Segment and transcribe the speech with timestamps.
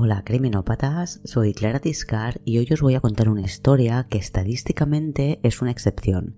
[0.00, 5.40] Hola criminópatas, soy Clara Tiscar y hoy os voy a contar una historia que estadísticamente
[5.42, 6.36] es una excepción.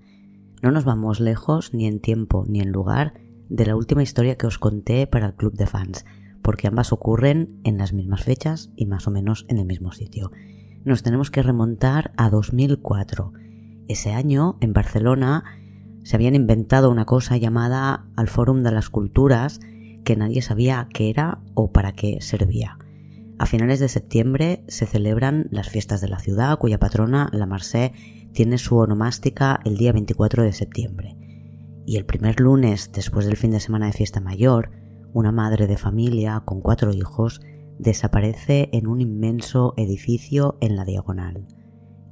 [0.63, 3.13] No nos vamos lejos ni en tiempo ni en lugar
[3.51, 6.07] de la última historia que os conté para el club de fans,
[6.41, 10.33] porque ambas ocurren en las mismas fechas y más o menos en el mismo sitio.
[10.87, 13.35] Nos tenemos que remontar a 2004.
[13.89, 15.45] Ese año, en Barcelona,
[16.03, 19.61] se habían inventado una cosa llamada al Fórum de las Culturas
[20.03, 22.79] que nadie sabía qué era o para qué servía.
[23.41, 28.29] A finales de septiembre se celebran las fiestas de la ciudad, cuya patrona, la Marseille,
[28.35, 31.17] tiene su onomástica el día 24 de septiembre.
[31.87, 34.73] Y el primer lunes, después del fin de semana de fiesta mayor,
[35.15, 37.41] una madre de familia con cuatro hijos
[37.79, 41.47] desaparece en un inmenso edificio en la diagonal.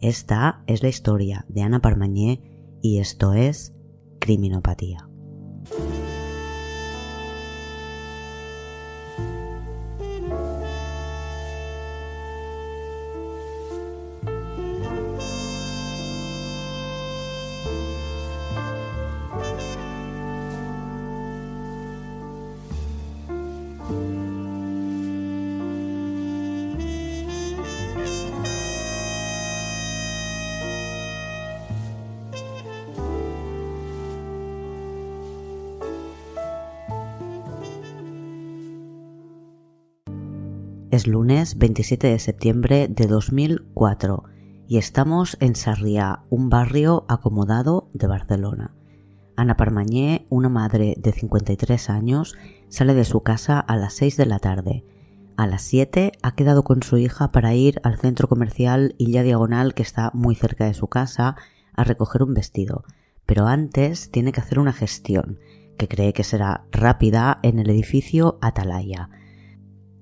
[0.00, 3.74] Esta es la historia de Ana Parmañé y esto es
[4.18, 5.07] Criminopatía.
[40.98, 44.24] Es lunes 27 de septiembre de 2004
[44.66, 48.74] y estamos en Sarriá, un barrio acomodado de Barcelona.
[49.36, 52.34] Ana Parmañé, una madre de 53 años,
[52.68, 54.84] sale de su casa a las 6 de la tarde.
[55.36, 59.74] A las 7 ha quedado con su hija para ir al centro comercial Illa Diagonal
[59.74, 61.36] que está muy cerca de su casa
[61.74, 62.82] a recoger un vestido,
[63.24, 65.38] pero antes tiene que hacer una gestión
[65.76, 69.10] que cree que será rápida en el edificio Atalaya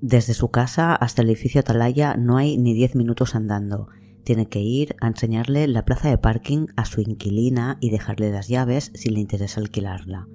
[0.07, 3.89] desde su casa hasta el edificio Atalaya no hay ni 10 minutos andando.
[4.23, 8.47] Tiene que ir a enseñarle la plaza de parking a su inquilina y dejarle las
[8.47, 10.29] llaves si le interesa alquilarla.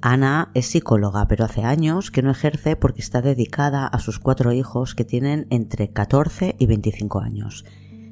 [0.00, 4.50] Ana es psicóloga, pero hace años que no ejerce porque está dedicada a sus cuatro
[4.52, 7.66] hijos que tienen entre 14 y 25 años.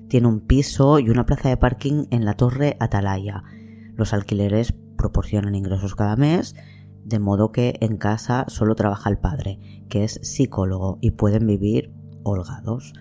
[0.08, 3.42] Tiene un piso y una plaza de parking en la torre Atalaya.
[3.94, 6.54] Los alquileres proporcionan ingresos cada mes
[7.06, 11.92] de modo que en casa solo trabaja el padre, que es psicólogo, y pueden vivir
[12.22, 12.94] holgados.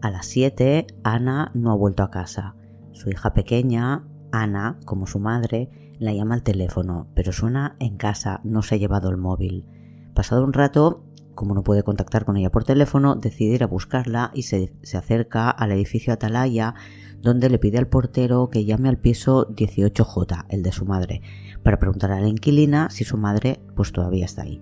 [0.00, 2.56] A las 7, Ana no ha vuelto a casa.
[2.92, 8.40] Su hija pequeña, Ana, como su madre, la llama al teléfono, pero suena en casa,
[8.42, 9.66] no se ha llevado el móvil.
[10.14, 11.04] Pasado un rato,
[11.34, 14.96] como no puede contactar con ella por teléfono, decide ir a buscarla y se, se,
[14.96, 16.74] acerca al edificio Atalaya,
[17.20, 21.22] donde le pide al portero que llame al piso 18J, el de su madre,
[21.62, 24.60] para preguntar a la inquilina si su madre pues todavía está ahí.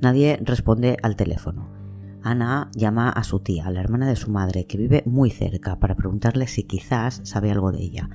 [0.00, 1.68] Nadie responde al teléfono.
[2.22, 5.94] Ana llama a su tía, la hermana de su madre, que vive muy cerca, para
[5.94, 8.10] preguntarle si quizás sabe algo de ella.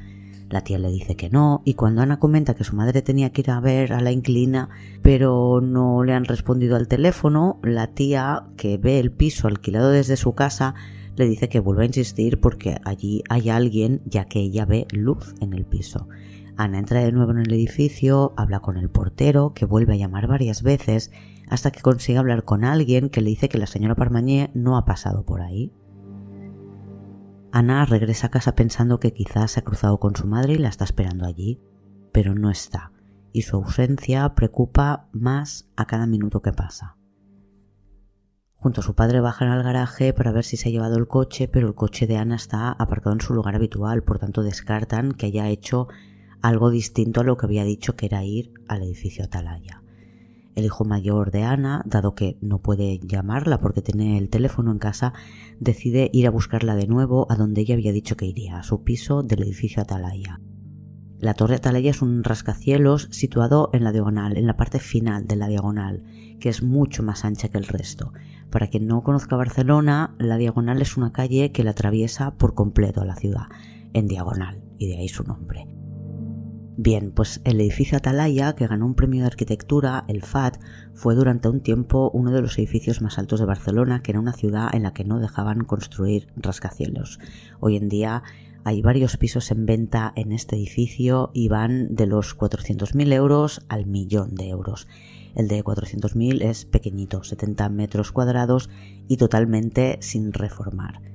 [0.49, 3.39] La tía le dice que no, y cuando Ana comenta que su madre tenía que
[3.39, 4.69] ir a ver a la inquilina,
[5.01, 10.17] pero no le han respondido al teléfono, la tía, que ve el piso alquilado desde
[10.17, 10.75] su casa,
[11.15, 15.35] le dice que vuelva a insistir porque allí hay alguien, ya que ella ve luz
[15.39, 16.09] en el piso.
[16.57, 20.27] Ana entra de nuevo en el edificio, habla con el portero, que vuelve a llamar
[20.27, 21.11] varias veces,
[21.51, 24.85] hasta que consigue hablar con alguien que le dice que la señora Parmañé no ha
[24.85, 25.73] pasado por ahí.
[27.51, 30.69] Ana regresa a casa pensando que quizás se ha cruzado con su madre y la
[30.69, 31.61] está esperando allí,
[32.13, 32.93] pero no está,
[33.33, 36.95] y su ausencia preocupa más a cada minuto que pasa.
[38.55, 41.49] Junto a su padre bajan al garaje para ver si se ha llevado el coche,
[41.49, 45.25] pero el coche de Ana está aparcado en su lugar habitual, por tanto descartan que
[45.25, 45.89] haya hecho
[46.41, 49.80] algo distinto a lo que había dicho que era ir al edificio Atalaya.
[50.55, 54.79] El hijo mayor de Ana, dado que no puede llamarla porque tiene el teléfono en
[54.79, 55.13] casa,
[55.59, 58.83] decide ir a buscarla de nuevo a donde ella había dicho que iría, a su
[58.83, 60.41] piso del edificio Atalaya.
[61.19, 65.35] La torre Atalaya es un rascacielos situado en la diagonal, en la parte final de
[65.35, 66.03] la diagonal,
[66.39, 68.11] que es mucho más ancha que el resto.
[68.49, 73.01] Para quien no conozca Barcelona, la diagonal es una calle que la atraviesa por completo
[73.01, 73.45] a la ciudad,
[73.93, 75.80] en diagonal, y de ahí su nombre.
[76.83, 80.57] Bien, pues el edificio Atalaya, que ganó un premio de arquitectura, el FAT,
[80.95, 84.33] fue durante un tiempo uno de los edificios más altos de Barcelona, que era una
[84.33, 87.19] ciudad en la que no dejaban construir rascacielos.
[87.59, 88.23] Hoy en día
[88.63, 93.85] hay varios pisos en venta en este edificio y van de los 400.000 euros al
[93.85, 94.87] millón de euros.
[95.35, 98.71] El de 400.000 es pequeñito, 70 metros cuadrados
[99.07, 101.11] y totalmente sin reformar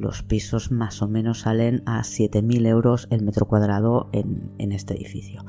[0.00, 5.44] los pisos más o menos salen a 7.000 euros el metro cuadrado en, este edificio.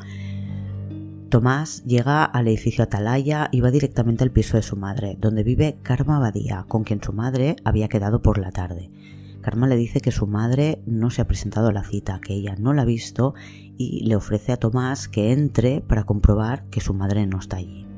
[1.30, 5.78] Tomás llega al edificio Atalaya y va directamente al piso de su madre, donde vive
[5.82, 8.92] Karma Badía, con quien su madre había quedado por la tarde.
[9.40, 12.56] Karma le dice que su madre no se ha presentado a la cita, que ella
[12.60, 13.34] no la ha visto
[13.78, 17.91] y le ofrece a Tomás que entre para comprobar que su madre no está allí.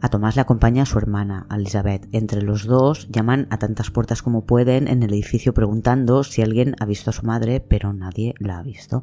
[0.00, 2.08] A Tomás le acompaña su hermana, Elizabeth.
[2.12, 6.76] Entre los dos llaman a tantas puertas como pueden en el edificio preguntando si alguien
[6.78, 9.02] ha visto a su madre, pero nadie la ha visto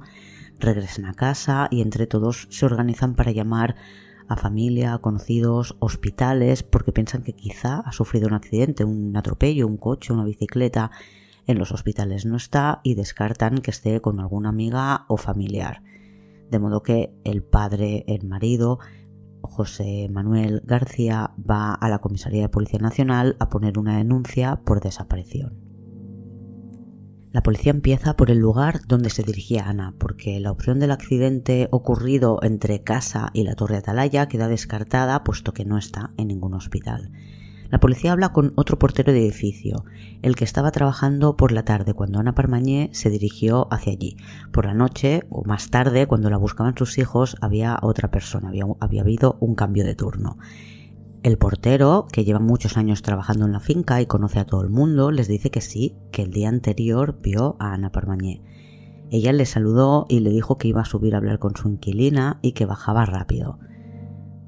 [0.60, 3.76] regresan a casa y entre todos se organizan para llamar
[4.28, 9.78] a familia, conocidos, hospitales, porque piensan que quizá ha sufrido un accidente, un atropello, un
[9.78, 10.92] coche, una bicicleta.
[11.46, 15.84] En los hospitales no está y descartan que esté con alguna amiga o familiar.
[16.50, 18.80] De modo que el padre, el marido,
[19.56, 24.82] José Manuel García, va a la Comisaría de Policía Nacional a poner una denuncia por
[24.82, 25.58] desaparición.
[27.32, 31.70] La policía empieza por el lugar donde se dirigía Ana, porque la opción del accidente
[31.72, 36.54] ocurrido entre casa y la Torre Atalaya queda descartada puesto que no está en ningún
[36.54, 37.12] hospital.
[37.76, 39.84] La policía habla con otro portero de edificio,
[40.22, 44.16] el que estaba trabajando por la tarde cuando Ana Parmañé se dirigió hacia allí.
[44.54, 48.48] Por la noche o más tarde, cuando la buscaban sus hijos, había otra persona,
[48.80, 50.38] había, habido un cambio de turno.
[51.22, 54.70] El portero, que lleva muchos años trabajando en la finca y conoce a todo el
[54.70, 58.42] mundo, les dice que sí, que el día anterior vio a Ana Parmañé.
[59.12, 62.40] Ella le saludó y le dijo que iba a subir a hablar con su inquilina
[62.42, 63.60] y que bajaba rápido.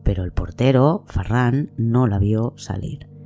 [0.05, 3.16] Pero el portero, Farran, no la vio salir.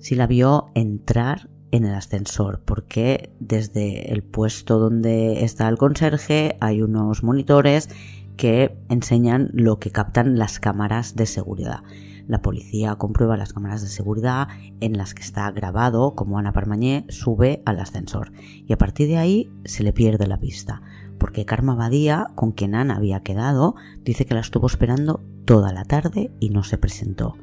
[0.00, 6.56] Sí la vio entrar en el ascensor, porque desde el puesto donde está el conserje
[6.60, 7.90] hay unos monitores
[8.36, 11.80] que enseñan lo que captan las cámaras de seguridad.
[12.26, 14.48] La policía comprueba las cámaras de seguridad
[14.80, 18.32] en las que está grabado como Ana Parmañé sube al ascensor
[18.66, 20.80] y a partir de ahí se le pierde la pista,
[21.18, 25.84] porque Karma Badía, con quien Ana había quedado, dice que la estuvo esperando toda la
[25.84, 27.36] tarde y no se presentó.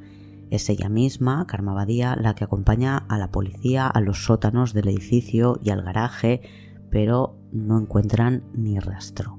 [0.49, 4.87] Es ella misma, Karma Badía, la que acompaña a la policía a los sótanos del
[4.87, 6.41] edificio y al garaje,
[6.89, 9.37] pero no encuentran ni rastro.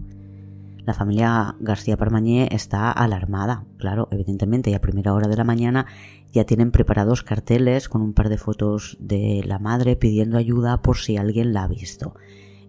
[0.85, 5.87] La familia García Parmañé está alarmada, claro, evidentemente, y a primera hora de la mañana
[6.33, 10.97] ya tienen preparados carteles con un par de fotos de la madre pidiendo ayuda por
[10.97, 12.15] si alguien la ha visto.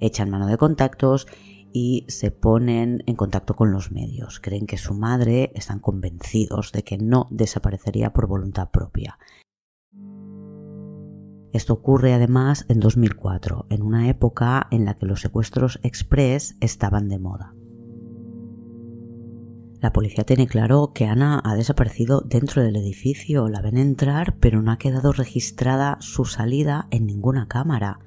[0.02, 1.28] Echan mano de contactos
[1.74, 4.40] y se ponen en contacto con los medios.
[4.40, 9.18] Creen que su madre están convencidos de que no desaparecería por voluntad propia.
[11.52, 17.10] Esto ocurre además en 2004, en una época en la que los secuestros express estaban
[17.10, 17.56] de moda.
[19.82, 24.62] La policía tiene claro que Ana ha desaparecido dentro del edificio, la ven entrar, pero
[24.62, 28.00] no ha quedado registrada su salida en ninguna cámara.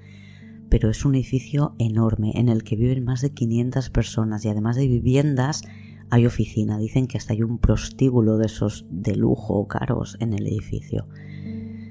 [0.73, 4.75] Pero es un edificio enorme en el que viven más de 500 personas y además
[4.75, 5.65] de viviendas
[6.09, 6.79] hay oficina.
[6.79, 11.09] Dicen que hasta hay un prostíbulo de esos de lujo caros en el edificio.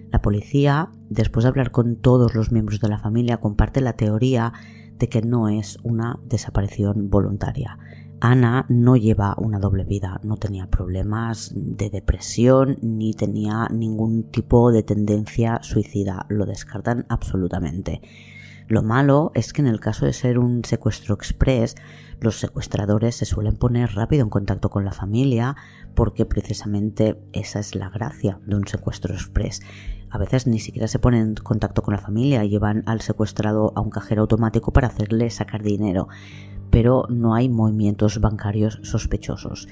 [0.09, 4.51] La policía, después de hablar con todos los miembros de la familia, comparte la teoría
[4.97, 7.77] de que no es una desaparición voluntaria.
[8.19, 14.71] Ana no lleva una doble vida, no tenía problemas de depresión ni tenía ningún tipo
[14.71, 18.01] de tendencia suicida, lo descartan absolutamente.
[18.71, 21.75] Lo malo es que en el caso de ser un secuestro express,
[22.21, 25.57] los secuestradores se suelen poner rápido en contacto con la familia
[25.93, 29.61] porque precisamente esa es la gracia de un secuestro express.
[30.09, 33.81] A veces ni siquiera se ponen en contacto con la familia, llevan al secuestrado a
[33.81, 36.07] un cajero automático para hacerle sacar dinero
[36.71, 39.67] pero no hay movimientos bancarios sospechosos.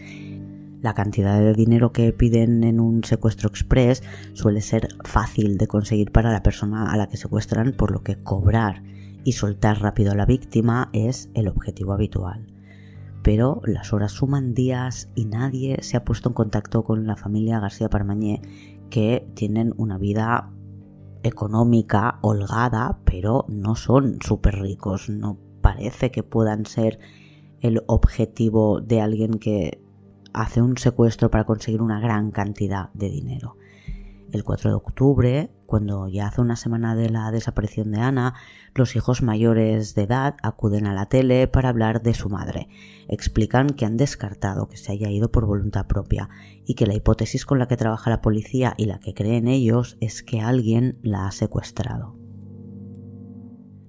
[0.81, 4.01] La cantidad de dinero que piden en un secuestro express
[4.33, 8.23] suele ser fácil de conseguir para la persona a la que secuestran, por lo que
[8.23, 8.81] cobrar
[9.25, 12.47] y soltar rápido a la víctima es el objetivo habitual.
[13.23, 17.59] Pero las horas suman días y nadie se ha puesto en contacto con la familia
[17.59, 18.41] García Parmañé,
[18.89, 20.49] que tienen una vida
[21.23, 26.99] económica holgada, pero no son súper ricos, no parece que puedan ser
[27.59, 29.83] el objetivo de alguien que
[30.33, 33.57] hace un secuestro para conseguir una gran cantidad de dinero.
[34.31, 38.35] El 4 de octubre, cuando ya hace una semana de la desaparición de Ana,
[38.75, 42.67] los hijos mayores de edad acuden a la tele para hablar de su madre.
[43.07, 46.29] Explican que han descartado que se haya ido por voluntad propia
[46.63, 49.97] y que la hipótesis con la que trabaja la policía y la que creen ellos
[49.99, 52.18] es que alguien la ha secuestrado.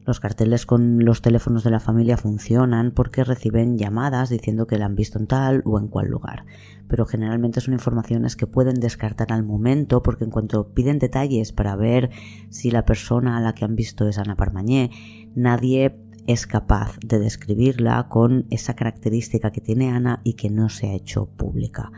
[0.07, 4.87] Los carteles con los teléfonos de la familia funcionan porque reciben llamadas diciendo que la
[4.87, 6.47] han visto en tal o en cual lugar,
[6.88, 11.76] pero generalmente son informaciones que pueden descartar al momento porque en cuanto piden detalles para
[11.76, 12.11] ver
[12.49, 14.90] si la persona a la que han visto es Ana Parmañé,
[15.35, 20.88] nadie es capaz de describirla con esa característica que tiene Ana y que no se
[20.88, 21.92] ha hecho pública.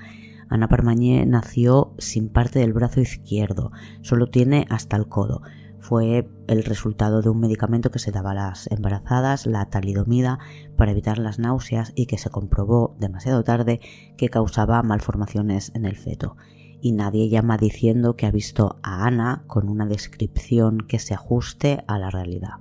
[0.49, 5.42] Ana Parmañé nació sin parte del brazo izquierdo, solo tiene hasta el codo.
[5.82, 10.38] Fue el resultado de un medicamento que se daba a las embarazadas, la talidomida,
[10.76, 13.80] para evitar las náuseas y que se comprobó demasiado tarde
[14.16, 16.36] que causaba malformaciones en el feto
[16.82, 21.84] y nadie llama diciendo que ha visto a Ana con una descripción que se ajuste
[21.86, 22.54] a la realidad.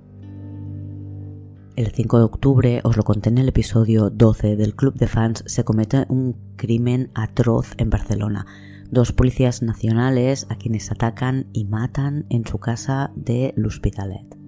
[1.74, 5.42] El 5 de octubre, os lo conté en el episodio 12 del Club de Fans,
[5.46, 8.46] se comete un crimen atroz en Barcelona.
[8.92, 14.41] Dos policías nacionales a quienes atacan y matan en su casa de l'Hospitalet.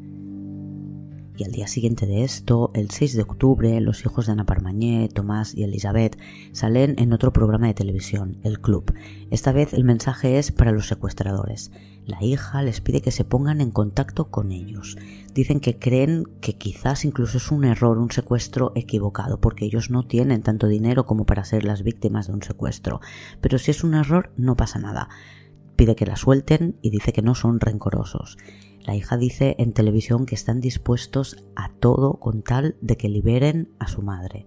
[1.36, 5.08] Y al día siguiente de esto, el 6 de octubre, los hijos de Ana Parmañé,
[5.08, 6.16] Tomás y Elizabeth
[6.52, 8.94] salen en otro programa de televisión, El Club.
[9.32, 11.72] Esta vez el mensaje es para los secuestradores.
[12.06, 14.96] La hija les pide que se pongan en contacto con ellos.
[15.32, 20.04] Dicen que creen que quizás incluso es un error, un secuestro equivocado, porque ellos no
[20.04, 23.00] tienen tanto dinero como para ser las víctimas de un secuestro.
[23.40, 25.08] Pero si es un error, no pasa nada.
[25.74, 28.36] Pide que la suelten y dice que no son rencorosos.
[28.84, 33.70] La hija dice en televisión que están dispuestos a todo con tal de que liberen
[33.78, 34.46] a su madre.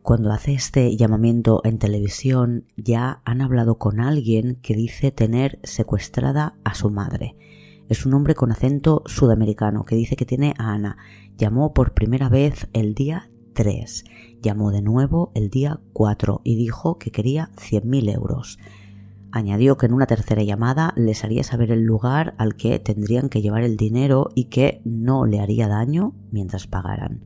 [0.00, 6.56] Cuando hace este llamamiento en televisión ya han hablado con alguien que dice tener secuestrada
[6.64, 7.36] a su madre.
[7.88, 10.96] Es un hombre con acento sudamericano que dice que tiene a Ana.
[11.36, 14.04] Llamó por primera vez el día 3,
[14.40, 18.58] llamó de nuevo el día 4 y dijo que quería 100.000 euros.
[19.36, 23.42] Añadió que en una tercera llamada les haría saber el lugar al que tendrían que
[23.42, 27.20] llevar el dinero y que no le haría daño mientras pagaran.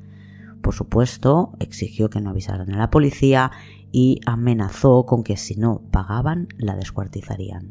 [0.61, 3.53] Por supuesto, exigió que no avisaran a la policía
[3.93, 7.71] y amenazó con que si no pagaban la descuartizarían.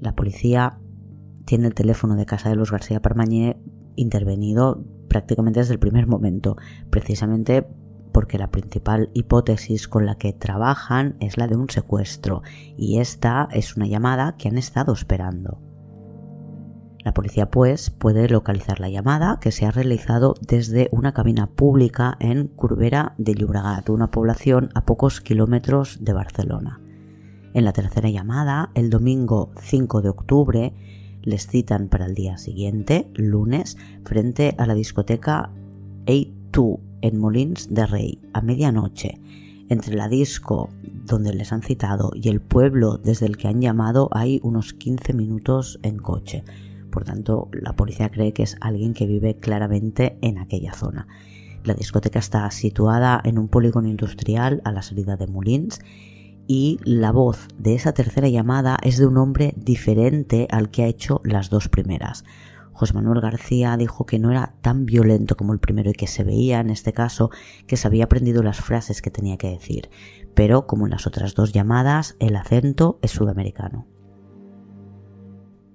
[0.00, 0.80] La policía
[1.44, 3.56] tiene el teléfono de casa de los García Parmañé
[3.94, 6.56] intervenido prácticamente desde el primer momento,
[6.90, 7.68] precisamente
[8.14, 12.42] porque la principal hipótesis con la que trabajan es la de un secuestro
[12.76, 15.60] y esta es una llamada que han estado esperando.
[17.00, 22.16] La policía pues puede localizar la llamada que se ha realizado desde una cabina pública
[22.20, 26.80] en Curbera de Llobregat, una población a pocos kilómetros de Barcelona.
[27.52, 30.72] En la tercera llamada, el domingo 5 de octubre,
[31.22, 35.50] les citan para el día siguiente, lunes, frente a la discoteca
[36.06, 39.20] A2 en Molins de Rey a medianoche.
[39.68, 40.70] Entre la disco
[41.04, 45.12] donde les han citado y el pueblo desde el que han llamado hay unos 15
[45.12, 46.44] minutos en coche.
[46.90, 51.06] Por tanto, la policía cree que es alguien que vive claramente en aquella zona.
[51.62, 55.80] La discoteca está situada en un polígono industrial a la salida de Molins
[56.46, 60.88] y la voz de esa tercera llamada es de un hombre diferente al que ha
[60.88, 62.24] hecho las dos primeras.
[62.74, 66.24] José Manuel García dijo que no era tan violento como el primero y que se
[66.24, 67.30] veía en este caso
[67.68, 69.90] que se había aprendido las frases que tenía que decir,
[70.34, 73.86] pero como en las otras dos llamadas, el acento es sudamericano.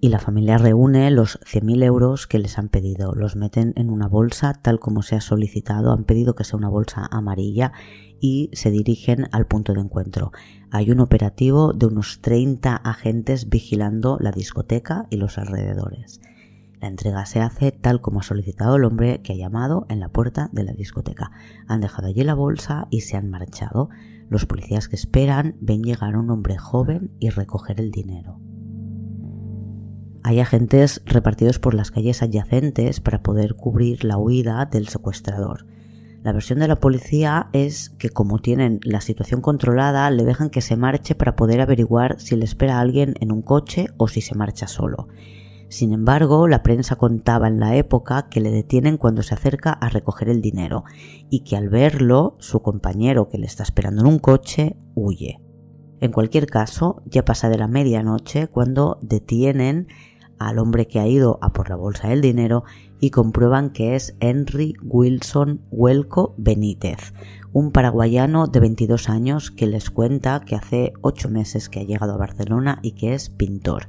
[0.01, 4.07] Y la familia reúne los 100.000 euros que les han pedido, los meten en una
[4.07, 7.73] bolsa tal como se ha solicitado, han pedido que sea una bolsa amarilla
[8.21, 10.31] y se dirigen al punto de encuentro.
[10.71, 16.21] Hay un operativo de unos 30 agentes vigilando la discoteca y los alrededores.
[16.81, 20.09] La entrega se hace tal como ha solicitado el hombre que ha llamado en la
[20.09, 21.31] puerta de la discoteca.
[21.67, 23.89] Han dejado allí la bolsa y se han marchado.
[24.29, 28.39] Los policías que esperan ven llegar a un hombre joven y recoger el dinero.
[30.23, 35.65] Hay agentes repartidos por las calles adyacentes para poder cubrir la huida del secuestrador.
[36.23, 40.61] La versión de la policía es que como tienen la situación controlada, le dejan que
[40.61, 44.35] se marche para poder averiguar si le espera alguien en un coche o si se
[44.35, 45.07] marcha solo.
[45.69, 49.89] Sin embargo, la prensa contaba en la época que le detienen cuando se acerca a
[49.89, 50.83] recoger el dinero
[51.29, 55.39] y que al verlo, su compañero que le está esperando en un coche huye.
[56.01, 59.87] En cualquier caso, ya pasa de la medianoche cuando detienen
[60.39, 62.63] al hombre que ha ido a por la bolsa del dinero
[62.99, 67.13] y comprueban que es Henry Wilson Huelco Benítez,
[67.53, 72.13] un paraguayano de 22 años que les cuenta que hace 8 meses que ha llegado
[72.13, 73.87] a Barcelona y que es pintor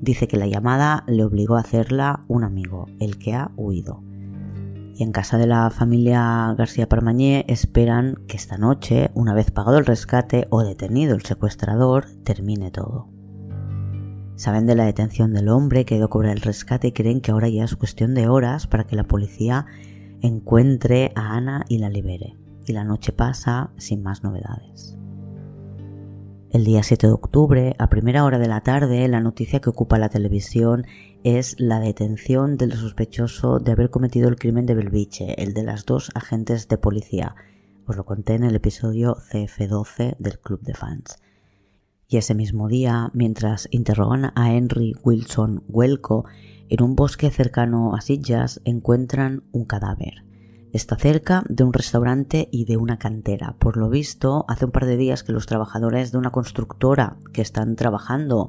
[0.00, 4.02] Dice que la llamada le obligó a hacerla un amigo, el que ha huido.
[4.94, 9.78] Y en casa de la familia García Parmañé esperan que esta noche, una vez pagado
[9.78, 13.08] el rescate o detenido el secuestrador, termine todo.
[14.34, 17.20] Saben de la detención del hombre que ha ido a cobrar el rescate y creen
[17.20, 19.66] que ahora ya es cuestión de horas para que la policía
[20.20, 22.36] encuentre a Ana y la libere.
[22.66, 24.97] Y la noche pasa sin más novedades.
[26.50, 29.98] El día 7 de octubre, a primera hora de la tarde, la noticia que ocupa
[29.98, 30.86] la televisión
[31.22, 35.84] es la detención del sospechoso de haber cometido el crimen de Belviche, el de las
[35.84, 37.34] dos agentes de policía.
[37.86, 41.18] Os lo conté en el episodio CF12 del Club de Fans.
[42.08, 46.24] Y ese mismo día, mientras interrogan a Henry Wilson Huelco,
[46.70, 50.24] en un bosque cercano a Sillas encuentran un cadáver.
[50.72, 53.56] Está cerca de un restaurante y de una cantera.
[53.58, 57.40] Por lo visto, hace un par de días que los trabajadores de una constructora que
[57.40, 58.48] están trabajando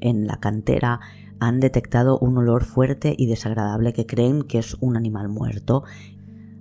[0.00, 0.98] en la cantera
[1.38, 5.84] han detectado un olor fuerte y desagradable que creen que es un animal muerto.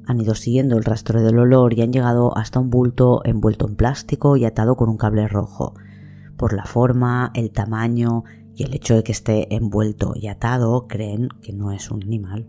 [0.06, 3.76] Han ido siguiendo el rastro del olor y han llegado hasta un bulto envuelto en
[3.76, 5.74] plástico y atado con un cable rojo.
[6.38, 8.26] Por la forma, el tamaño
[8.56, 12.46] y el hecho de que esté envuelto y atado, creen que no es un animal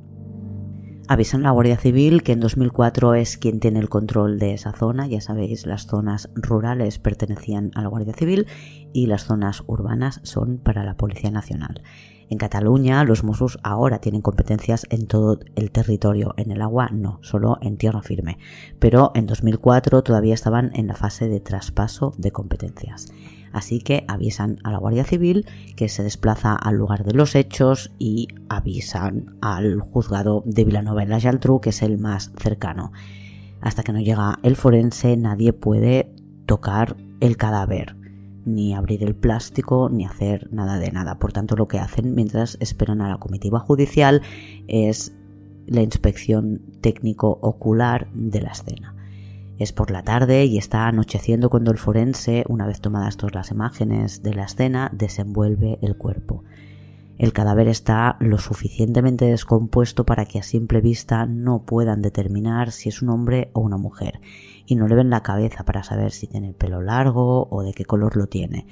[1.11, 4.73] avisan a la Guardia Civil que en 2004 es quien tiene el control de esa
[4.73, 5.09] zona.
[5.09, 8.47] Ya sabéis, las zonas rurales pertenecían a la Guardia Civil
[8.93, 11.83] y las zonas urbanas son para la Policía Nacional.
[12.29, 17.19] En Cataluña los Mossos ahora tienen competencias en todo el territorio, en el agua no,
[17.23, 18.39] solo en tierra firme.
[18.79, 23.09] Pero en 2004 todavía estaban en la fase de traspaso de competencias.
[23.53, 27.93] Así que avisan a la Guardia Civil que se desplaza al lugar de los hechos
[27.99, 32.93] y avisan al juzgado de Vilanova en la Geltrú, que es el más cercano.
[33.61, 36.15] Hasta que no llega el forense, nadie puede
[36.47, 37.97] tocar el cadáver,
[38.45, 41.19] ni abrir el plástico, ni hacer nada de nada.
[41.19, 44.23] Por tanto, lo que hacen mientras esperan a la comitiva judicial
[44.67, 45.15] es
[45.67, 48.95] la inspección técnico ocular de la escena.
[49.61, 53.51] Es por la tarde y está anocheciendo cuando el forense, una vez tomadas todas las
[53.51, 56.45] imágenes de la escena, desenvuelve el cuerpo.
[57.19, 62.89] El cadáver está lo suficientemente descompuesto para que a simple vista no puedan determinar si
[62.89, 64.23] es un hombre o una mujer,
[64.65, 67.75] y no le ven la cabeza para saber si tiene el pelo largo o de
[67.75, 68.67] qué color lo tiene,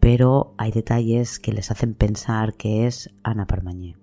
[0.00, 4.01] pero hay detalles que les hacen pensar que es Ana Parmañé.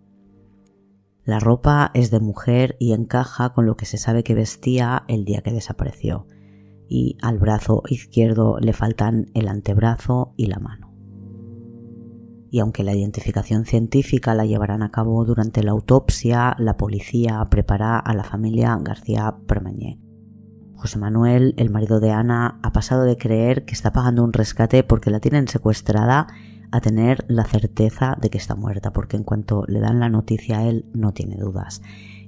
[1.29, 5.25] La ropa es de mujer y encaja con lo que se sabe que vestía el
[5.25, 6.25] día que desapareció,
[6.87, 10.91] y al brazo izquierdo le faltan el antebrazo y la mano.
[12.49, 17.99] Y aunque la identificación científica la llevarán a cabo durante la autopsia, la policía prepara
[17.99, 20.01] a la familia García Permañé.
[20.77, 24.83] José Manuel, el marido de Ana, ha pasado de creer que está pagando un rescate
[24.83, 26.25] porque la tienen secuestrada
[26.71, 30.59] a tener la certeza de que está muerta, porque en cuanto le dan la noticia
[30.59, 31.81] a él no tiene dudas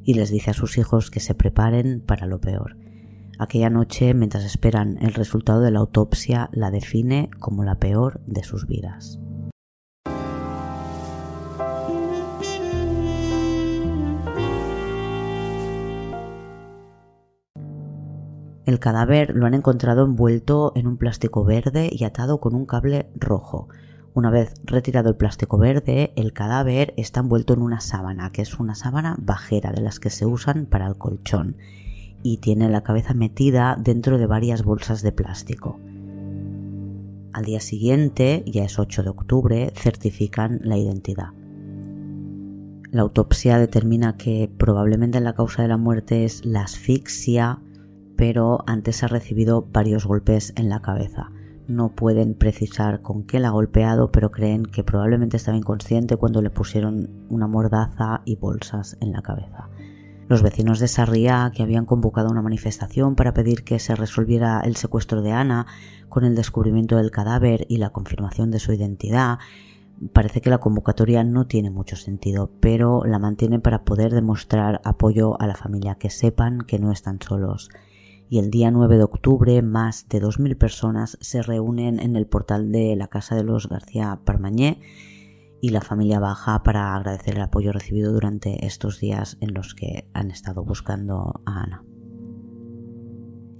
[0.03, 2.77] y les dice a sus hijos que se preparen para lo peor.
[3.39, 8.43] Aquella noche, mientras esperan el resultado de la autopsia, la define como la peor de
[8.43, 9.19] sus vidas.
[18.65, 23.09] El cadáver lo han encontrado envuelto en un plástico verde y atado con un cable
[23.15, 23.67] rojo.
[24.13, 28.59] Una vez retirado el plástico verde, el cadáver está envuelto en una sábana, que es
[28.59, 31.55] una sábana bajera de las que se usan para el colchón,
[32.21, 35.79] y tiene la cabeza metida dentro de varias bolsas de plástico.
[37.31, 41.29] Al día siguiente, ya es 8 de octubre, certifican la identidad.
[42.91, 47.59] La autopsia determina que probablemente la causa de la muerte es la asfixia,
[48.17, 51.31] pero antes ha recibido varios golpes en la cabeza
[51.75, 56.41] no pueden precisar con qué la ha golpeado, pero creen que probablemente estaba inconsciente cuando
[56.41, 59.69] le pusieron una mordaza y bolsas en la cabeza.
[60.27, 64.75] Los vecinos de Sarriá, que habían convocado una manifestación para pedir que se resolviera el
[64.75, 65.67] secuestro de Ana,
[66.07, 69.39] con el descubrimiento del cadáver y la confirmación de su identidad,
[70.13, 75.39] parece que la convocatoria no tiene mucho sentido, pero la mantienen para poder demostrar apoyo
[75.41, 77.69] a la familia, que sepan que no están solos
[78.31, 82.71] y el día 9 de octubre más de 2.000 personas se reúnen en el portal
[82.71, 84.79] de la casa de los García Parmañé
[85.59, 90.09] y la familia baja para agradecer el apoyo recibido durante estos días en los que
[90.13, 91.83] han estado buscando a Ana.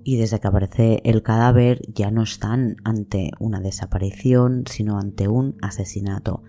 [0.06, 5.58] Y desde que aparece el cadáver ya no están ante una desaparición, sino ante un
[5.62, 6.44] asesinato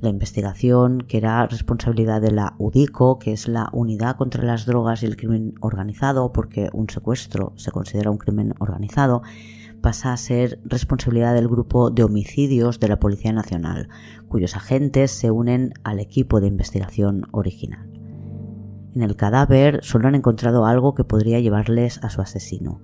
[0.00, 5.02] la investigación, que era responsabilidad de la UDICO, que es la Unidad contra las Drogas
[5.02, 9.22] y el Crimen Organizado, porque un secuestro se considera un crimen organizado,
[9.80, 13.88] pasa a ser responsabilidad del grupo de homicidios de la Policía Nacional,
[14.28, 17.88] cuyos agentes se unen al equipo de investigación original.
[18.94, 22.80] En el cadáver solo han encontrado algo que podría llevarles a su asesino,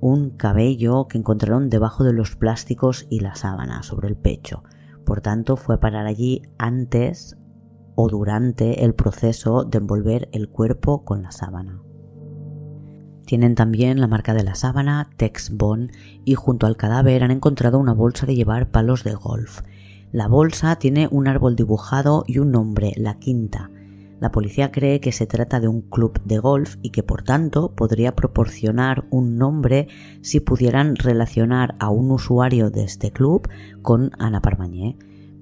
[0.00, 4.62] un cabello que encontraron debajo de los plásticos y la sábana sobre el pecho,
[5.08, 7.38] por tanto fue parar allí antes
[7.94, 11.80] o durante el proceso de envolver el cuerpo con la sábana.
[13.24, 15.92] Tienen también la marca de la sábana, Tex Bond,
[16.26, 19.62] y junto al cadáver han encontrado una bolsa de llevar palos de golf.
[20.12, 23.70] La bolsa tiene un árbol dibujado y un nombre, La Quinta.
[24.20, 27.72] La policía cree que se trata de un club de golf y que por tanto
[27.74, 29.86] podría proporcionar un nombre
[30.22, 33.48] si pudieran relacionar a un usuario de este club
[33.80, 34.96] con Ana Parmañé,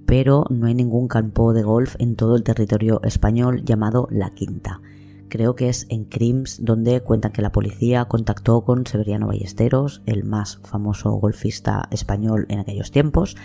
[0.05, 4.83] pero no hay ningún campo de golf en todo el territorio español llamado La Quinta.
[5.29, 10.25] Creo que es en Crims, donde cuentan que la policía contactó con Severiano Ballesteros, el
[10.25, 13.37] más famoso golfista español en aquellos tiempos,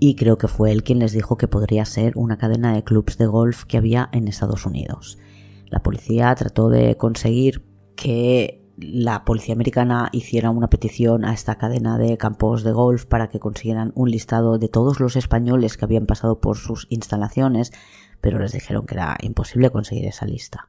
[0.00, 3.18] y creo que fue él quien les dijo que podría ser una cadena de clubs
[3.18, 5.18] de golf que había en Estados Unidos.
[5.66, 7.64] La policía trató de conseguir
[7.96, 13.28] que la policía americana hiciera una petición a esta cadena de campos de golf para
[13.28, 17.72] que consiguieran un listado de todos los españoles que habían pasado por sus instalaciones,
[18.20, 20.68] pero les dijeron que era imposible conseguir esa lista.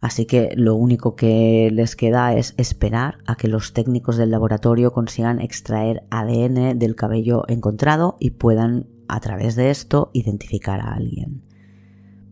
[0.00, 4.92] Así que lo único que les queda es esperar a que los técnicos del laboratorio
[4.92, 11.42] consigan extraer ADN del cabello encontrado y puedan a través de esto identificar a alguien.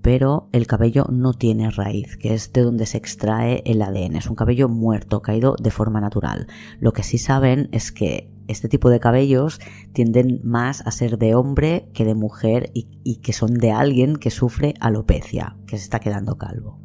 [0.03, 4.17] Pero el cabello no tiene raíz, que es de donde se extrae el ADN.
[4.17, 6.47] Es un cabello muerto, caído de forma natural.
[6.79, 9.61] Lo que sí saben es que este tipo de cabellos
[9.95, 14.31] tienden más a ser de hombre que de mujer y, que son de alguien que
[14.31, 16.84] sufre alopecia, que se está quedando calvo.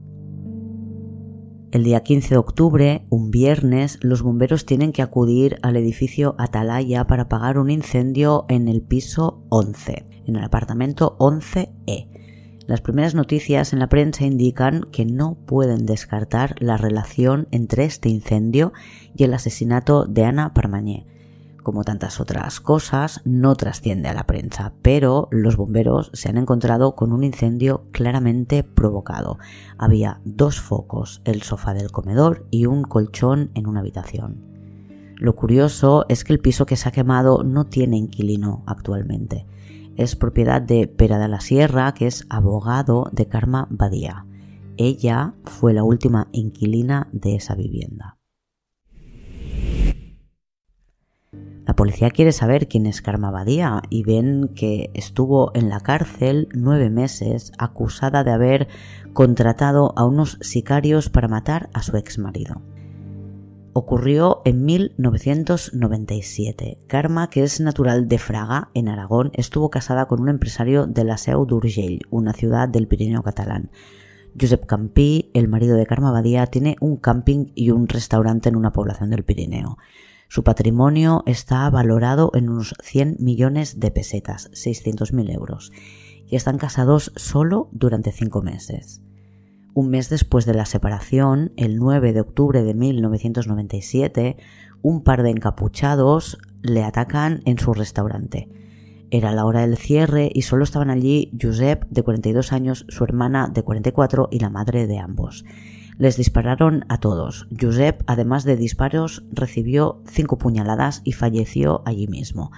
[1.71, 7.05] El día 15 de octubre, un viernes, los bomberos tienen que acudir al edificio Atalaya
[7.05, 12.07] para apagar un incendio en el piso 11, en el apartamento 11E.
[12.65, 18.09] Las primeras noticias en la prensa indican que no pueden descartar la relación entre este
[18.09, 18.73] incendio
[19.15, 21.05] y el asesinato de Ana Parmañé
[21.69, 26.95] como tantas otras cosas, no trasciende a la prensa, pero los bomberos se han encontrado
[26.95, 29.37] con un incendio claramente provocado.
[29.77, 34.47] Había dos focos, el sofá del comedor y un colchón en una habitación.
[35.15, 39.45] Lo curioso es que el piso que se ha quemado no tiene inquilino actualmente.
[39.95, 44.25] Es propiedad de Pera de la Sierra, que es abogado de Karma Badía.
[44.75, 48.18] Ella fue la última inquilina de esa vivienda.
[51.69, 56.49] La policía quiere saber quién es Karma Badía y ven que estuvo en la cárcel
[56.51, 58.67] nueve meses acusada de haber
[59.13, 62.63] contratado a unos sicarios para matar a su ex marido.
[63.73, 66.79] Ocurrió en 1997.
[66.87, 71.17] Karma, que es natural de Fraga, en Aragón, estuvo casada con un empresario de la
[71.17, 73.69] Seu d'Urgell, una ciudad del Pirineo catalán.
[74.41, 78.73] Josep Campí, el marido de Karma Badía, tiene un camping y un restaurante en una
[78.73, 79.77] población del Pirineo.
[80.31, 85.71] Su patrimonio está valorado en unos 100 millones de pesetas, 600.000 euros,
[86.27, 89.01] y están casados solo durante cinco meses.
[89.73, 94.37] Un mes después de la separación, el 9 de octubre de 1997,
[94.83, 98.49] un par de encapuchados le atacan en su restaurante.
[99.09, 103.49] Era la hora del cierre y solo estaban allí Josep, de 42 años, su hermana,
[103.51, 105.43] de 44, y la madre de ambos.
[105.99, 107.49] Les dispararon a todos.
[107.59, 112.51] Josep, además de disparos, recibió cinco puñaladas y falleció allí mismo.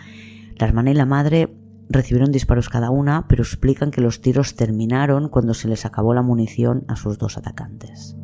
[0.57, 1.57] La hermana y la madre
[1.89, 6.21] recibieron disparos cada una, pero explican que los tiros terminaron cuando se les acabó la
[6.21, 8.15] munición a sus dos atacantes.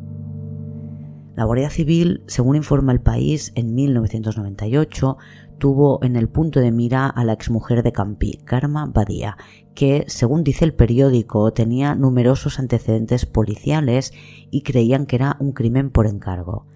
[1.34, 5.18] La Guardia Civil, según informa el país, en 1998
[5.58, 9.36] tuvo en el punto de mira a la exmujer de Campi, Karma Badía,
[9.74, 14.12] que, según dice el periódico, tenía numerosos antecedentes policiales
[14.50, 16.66] y creían que era un crimen por encargo.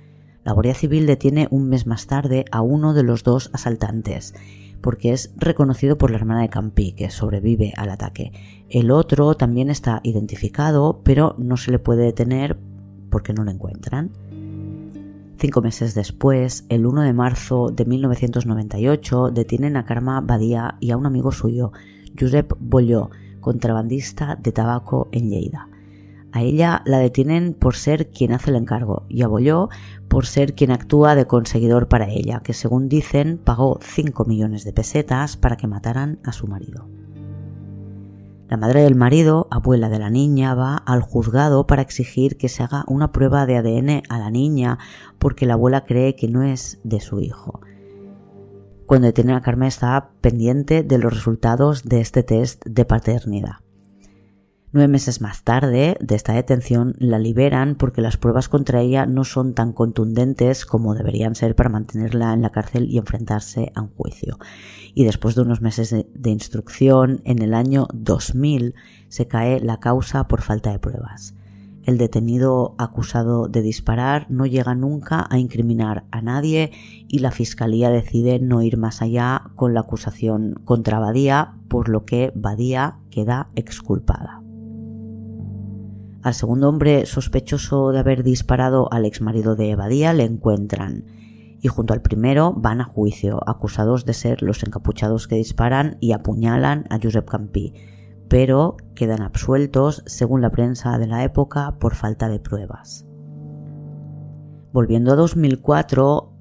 [0.44, 4.34] La Guardia Civil detiene un mes más tarde a uno de los dos asaltantes,
[4.80, 8.32] porque es reconocido por la hermana de Campi, que sobrevive al ataque.
[8.68, 12.58] El otro también está identificado, pero no se le puede detener
[13.08, 14.10] porque no lo encuentran.
[15.42, 20.96] Cinco meses después, el 1 de marzo de 1998, detienen a Karma Badía y a
[20.96, 21.72] un amigo suyo,
[22.16, 25.68] Josep Bolló, contrabandista de tabaco en Lleida.
[26.30, 29.68] A ella la detienen por ser quien hace el encargo y a Bolló
[30.06, 34.72] por ser quien actúa de conseguidor para ella, que según dicen pagó 5 millones de
[34.72, 36.86] pesetas para que mataran a su marido.
[38.52, 42.62] La madre del marido, abuela de la niña, va al juzgado para exigir que se
[42.62, 44.78] haga una prueba de ADN a la niña
[45.18, 47.62] porque la abuela cree que no es de su hijo.
[48.84, 53.54] Cuando detienen a Carmen está pendiente de los resultados de este test de paternidad.
[54.74, 59.24] Nueve meses más tarde de esta detención la liberan porque las pruebas contra ella no
[59.24, 63.90] son tan contundentes como deberían ser para mantenerla en la cárcel y enfrentarse a un
[63.90, 64.38] juicio.
[64.94, 68.74] Y después de unos meses de, instrucción, en el año 2000
[69.08, 71.34] se cae la causa por falta de pruebas.
[71.84, 76.70] el detenido acusado de disparar no llega nunca a incriminar a nadie
[77.08, 82.06] y la Fiscalía decide no ir más allá con la acusación contra Badía, por lo
[82.06, 84.41] que Badía queda exculpada.
[86.22, 91.04] Al segundo hombre sospechoso de haber disparado al exmarido de Badía le encuentran
[91.60, 96.12] y junto al primero van a juicio, acusados de ser los encapuchados que disparan y
[96.12, 97.74] apuñalan a Josep Campí,
[98.28, 103.06] pero quedan absueltos, según la prensa de la época, por falta de pruebas.
[104.72, 106.31] Volviendo a 2004,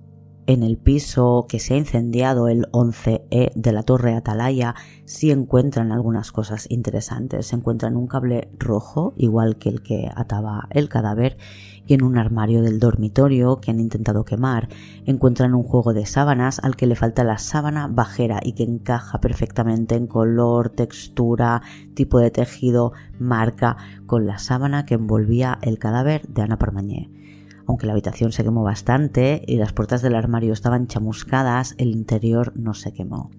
[0.47, 4.75] en el piso que se ha incendiado el 11E de la Torre Atalaya
[5.05, 7.47] sí encuentran algunas cosas interesantes.
[7.47, 11.37] Se encuentran un cable rojo, igual que el que ataba el cadáver,
[11.85, 14.69] y en un armario del dormitorio que han intentado quemar
[15.05, 19.19] encuentran un juego de sábanas al que le falta la sábana bajera y que encaja
[19.19, 21.61] perfectamente en color, textura,
[21.93, 27.20] tipo de tejido, marca con la sábana que envolvía el cadáver de Ana Parmañé.
[27.67, 32.53] Aunque la habitación se quemó bastante y las puertas del armario estaban chamuscadas, el interior
[32.55, 33.31] no se quemó.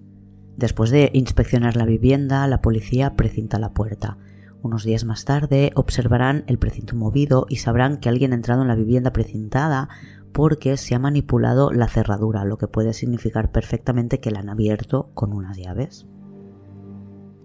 [0.57, 4.17] Después de inspeccionar la vivienda, la policía precinta la puerta.
[4.61, 8.67] Unos días más tarde observarán el precinto movido y sabrán que alguien ha entrado en
[8.67, 9.89] la vivienda precintada
[10.31, 15.11] porque se ha manipulado la cerradura, lo que puede significar perfectamente que la han abierto
[15.13, 16.07] con unas llaves.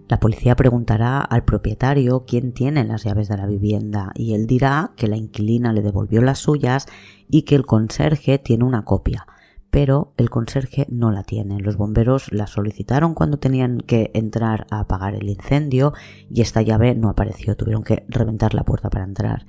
[0.09, 4.91] La policía preguntará al propietario quién tiene las llaves de la vivienda y él dirá
[4.97, 6.87] que la inquilina le devolvió las suyas
[7.29, 9.25] y que el conserje tiene una copia
[9.71, 11.59] pero el conserje no la tiene.
[11.59, 15.93] Los bomberos la solicitaron cuando tenían que entrar a apagar el incendio
[16.29, 19.45] y esta llave no apareció, tuvieron que reventar la puerta para entrar.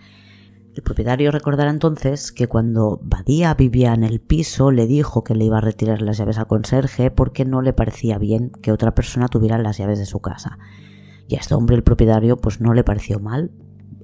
[0.75, 5.45] El propietario recordará entonces que cuando Badía vivía en el piso le dijo que le
[5.45, 9.27] iba a retirar las llaves al conserje porque no le parecía bien que otra persona
[9.29, 10.59] tuviera las llaves de su casa.
[11.27, 13.51] Y a este hombre el propietario pues no le pareció mal,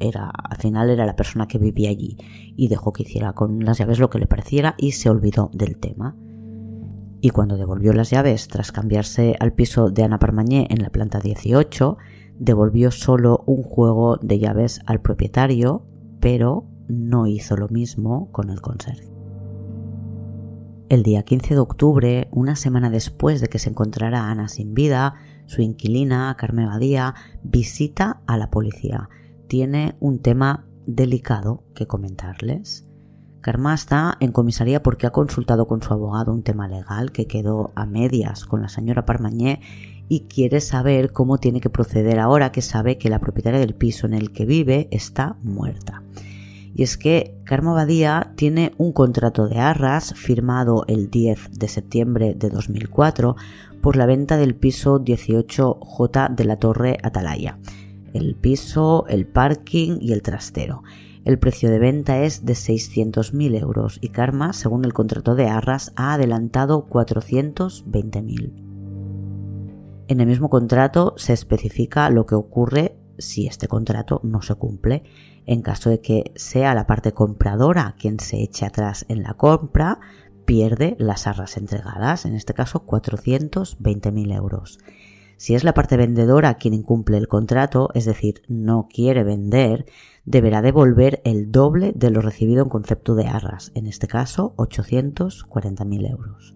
[0.00, 2.16] era, al final era la persona que vivía allí
[2.56, 5.78] y dejó que hiciera con las llaves lo que le pareciera y se olvidó del
[5.78, 6.16] tema.
[7.20, 11.20] Y cuando devolvió las llaves tras cambiarse al piso de Ana Parmañé en la planta
[11.20, 11.96] 18,
[12.38, 15.86] devolvió solo un juego de llaves al propietario,
[16.20, 19.10] pero no hizo lo mismo con el conserje.
[20.88, 25.14] El día 15 de octubre, una semana después de que se encontrara Ana sin vida,
[25.46, 29.08] su inquilina, Carmen Badía, visita a la policía
[29.46, 32.88] tiene un tema delicado que comentarles.
[33.40, 37.72] Karma está en comisaría porque ha consultado con su abogado un tema legal que quedó
[37.76, 39.60] a medias con la señora Parmañé
[40.08, 44.06] y quiere saber cómo tiene que proceder ahora que sabe que la propietaria del piso
[44.06, 46.02] en el que vive está muerta.
[46.74, 52.34] Y es que Karma Badía tiene un contrato de arras firmado el 10 de septiembre
[52.34, 53.36] de 2004
[53.80, 57.58] por la venta del piso 18J de la Torre Atalaya
[58.16, 60.82] el piso, el parking y el trastero.
[61.24, 65.92] El precio de venta es de 600.000 euros y Karma, según el contrato de Arras,
[65.96, 68.65] ha adelantado 420.000.
[70.08, 75.02] En el mismo contrato se especifica lo que ocurre si este contrato no se cumple.
[75.46, 79.98] En caso de que sea la parte compradora quien se eche atrás en la compra,
[80.44, 84.78] pierde las arras entregadas, en este caso 420.000 euros.
[85.38, 89.86] Si es la parte vendedora quien incumple el contrato, es decir, no quiere vender,
[90.24, 96.10] deberá devolver el doble de lo recibido en concepto de arras, en este caso 840.000
[96.10, 96.54] euros.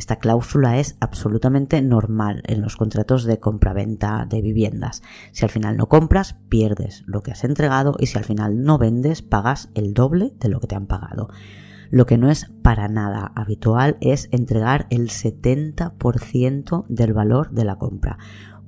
[0.00, 5.02] Esta cláusula es absolutamente normal en los contratos de compraventa de viviendas.
[5.30, 8.78] Si al final no compras, pierdes lo que has entregado y si al final no
[8.78, 11.28] vendes, pagas el doble de lo que te han pagado.
[11.90, 17.76] Lo que no es para nada habitual es entregar el 70% del valor de la
[17.76, 18.16] compra.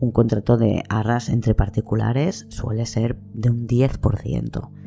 [0.01, 4.82] Un contrato de arras entre particulares suele ser de un 10%.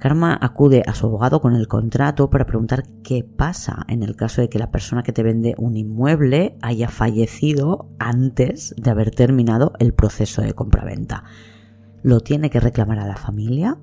[0.00, 4.40] Karma acude a su abogado con el contrato para preguntar qué pasa en el caso
[4.40, 9.74] de que la persona que te vende un inmueble haya fallecido antes de haber terminado
[9.78, 11.24] el proceso de compraventa.
[12.02, 13.76] ¿Lo tiene que reclamar a la familia?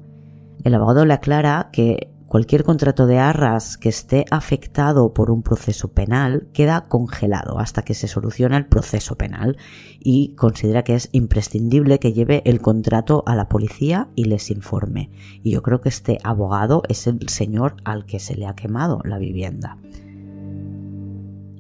[0.64, 5.94] El abogado le aclara que Cualquier contrato de arras que esté afectado por un proceso
[5.94, 9.56] penal queda congelado hasta que se solucione el proceso penal
[9.98, 15.10] y considera que es imprescindible que lleve el contrato a la policía y les informe.
[15.42, 19.00] Y yo creo que este abogado es el señor al que se le ha quemado
[19.06, 19.78] la vivienda.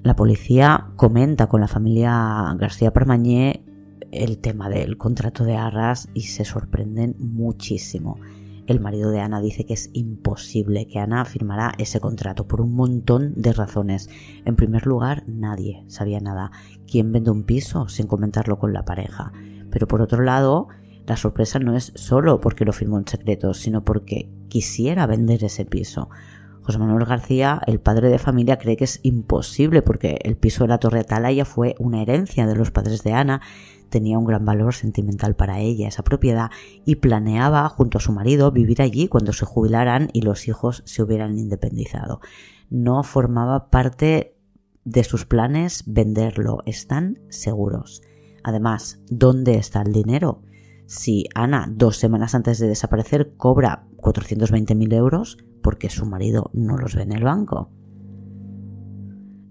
[0.03, 3.63] La policía comenta con la familia García Permañé
[4.11, 8.17] el tema del contrato de arras y se sorprenden muchísimo.
[8.67, 12.75] El marido de Ana dice que es imposible que Ana firmara ese contrato por un
[12.75, 14.09] montón de razones.
[14.43, 16.51] En primer lugar, nadie sabía nada.
[16.85, 19.31] ¿Quién vende un piso sin comentarlo con la pareja?
[19.71, 20.67] Pero por otro lado,
[21.07, 25.63] La sorpresa no es solo porque lo firmó en secreto, sino porque quisiera vender ese
[25.63, 26.09] piso.
[26.63, 30.67] José Manuel García, el padre de familia, cree que es imposible porque el piso de
[30.67, 33.39] la Torre Atalaya fue una herencia de los padres de Ana,
[33.89, 36.49] tenía un gran valor sentimental para ella esa propiedad
[36.85, 41.03] y planeaba junto a su marido vivir allí cuando se jubilaran y los hijos se
[41.03, 42.21] hubieran independizado.
[42.69, 44.35] No formaba parte
[44.83, 48.01] de sus planes venderlo, están seguros.
[48.43, 50.41] Además, ¿dónde está el dinero?
[50.85, 56.95] Si Ana, dos semanas antes de desaparecer, cobra 420.000 euros, porque su marido no los
[56.95, 57.69] ve en el banco.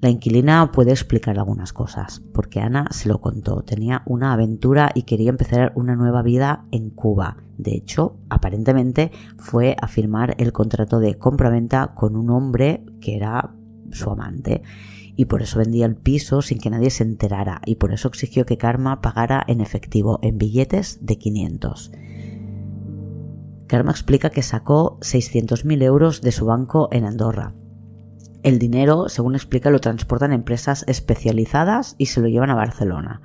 [0.07, 5.03] La inquilina puede explicar algunas cosas, porque Ana se lo contó, tenía una aventura y
[5.03, 7.38] quería empezar una nueva vida en Cuba.
[7.59, 13.57] De hecho, aparentemente fue a firmar el contrato de compraventa con un hombre que era
[13.90, 14.62] su amante
[15.16, 18.47] y por eso vendía el piso sin que nadie se enterara y por eso exigió
[18.47, 21.90] que Karma pagara en efectivo, en billetes de 500.
[23.66, 27.55] Karma explica que sacó 600.000 euros de su banco en Andorra.
[28.47, 33.21] El dinero, según explica, lo transportan empresas especializadas y se lo llevan a Barcelona.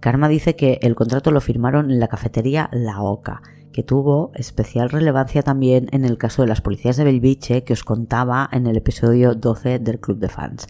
[0.00, 4.88] Karma dice que el contrato lo firmaron en la cafetería La Oca, que tuvo especial
[4.88, 8.78] relevancia también en el caso de las policías de Belviche que os contaba en el
[8.78, 10.68] episodio 12 del Club de Fans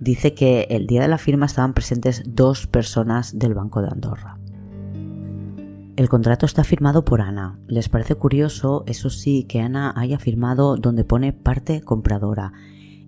[0.00, 4.38] dice que el día de la firma estaban presentes dos personas del Banco de Andorra.
[5.94, 7.60] El contrato está firmado por Ana.
[7.68, 12.52] Les parece curioso, eso sí, que Ana haya firmado donde pone parte compradora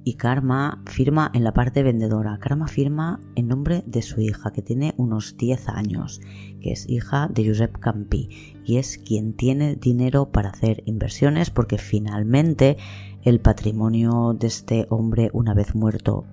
[0.04, 2.38] y Karma firma en la parte vendedora.
[2.38, 6.20] Karma firma en nombre de su hija, que tiene unos 10 años,
[6.60, 8.28] que es hija de Josep Campi
[8.64, 12.76] y es quien tiene dinero para hacer inversiones porque finalmente
[13.22, 16.24] el patrimonio de este hombre una vez muerto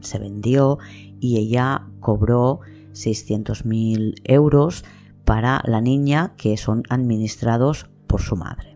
[0.00, 0.78] se vendió
[1.20, 2.60] y ella cobró
[2.92, 4.84] 600.000 euros
[5.24, 8.71] para la niña que son administrados por su madre.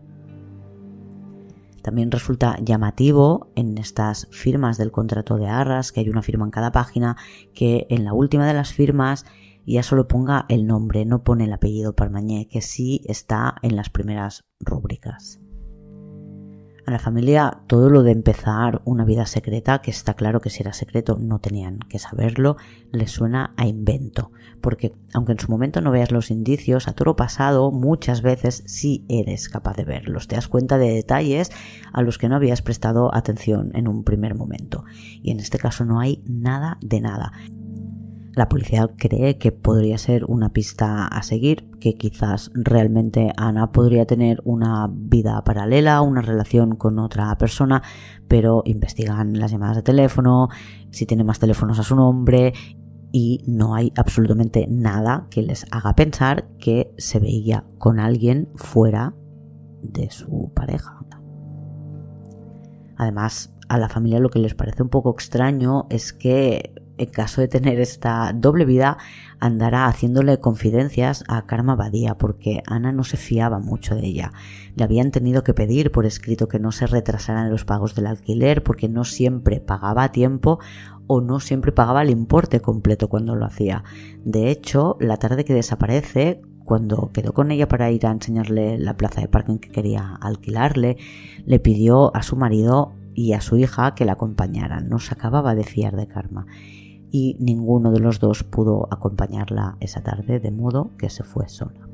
[1.87, 6.51] También resulta llamativo en estas firmas del contrato de arras, que hay una firma en
[6.51, 7.15] cada página,
[7.53, 9.25] que en la última de las firmas
[9.65, 13.89] ya solo ponga el nombre, no pone el apellido Parmañé, que sí está en las
[13.89, 15.39] primeras rúbricas.
[16.87, 20.63] A la familia todo lo de empezar una vida secreta, que está claro que si
[20.63, 22.55] era secreto no tenían que saberlo,
[22.93, 27.17] le suena a invento, porque aunque en su momento no veas los indicios, a toro
[27.17, 31.51] pasado muchas veces sí eres capaz de verlos, te das cuenta de detalles
[31.91, 34.85] a los que no habías prestado atención en un primer momento.
[35.21, 37.33] Y en este caso no hay nada de nada.
[38.37, 44.05] La policía cree que podría ser una pista a seguir, que quizás realmente Ana podría
[44.05, 47.81] tener una vida paralela, una relación con otra persona,
[48.27, 50.49] pero investigan las llamadas de teléfono,
[50.91, 52.53] si tiene más teléfonos a su nombre
[53.11, 59.15] y no hay absolutamente nada que les haga pensar que se veía con alguien fuera
[59.81, 61.03] de su pareja.
[62.97, 67.41] Además, a la familia lo que les parece un poco extraño es que en caso
[67.41, 68.97] de tener esta doble vida,
[69.39, 74.33] andará haciéndole confidencias a Karma Badía porque Ana no se fiaba mucho de ella.
[74.75, 78.63] Le habían tenido que pedir por escrito que no se retrasaran los pagos del alquiler
[78.63, 80.59] porque no siempre pagaba a tiempo
[81.07, 83.83] o no siempre pagaba el importe completo cuando lo hacía.
[84.25, 88.97] De hecho, la tarde que desaparece, cuando quedó con ella para ir a enseñarle la
[88.97, 90.97] plaza de parking que quería alquilarle,
[91.45, 94.89] le pidió a su marido y a su hija que la acompañaran.
[94.89, 96.45] No se acababa de fiar de Karma
[97.11, 101.87] y ninguno de los dos pudo acompañarla esa tarde, de modo que se fue sola.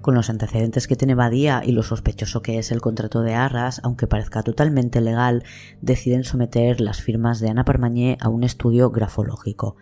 [0.00, 3.80] Con los antecedentes que tiene Badía y lo sospechoso que es el contrato de Arras,
[3.82, 5.42] aunque parezca totalmente legal,
[5.80, 9.74] deciden someter las firmas de Ana Parmañé a un estudio grafológico.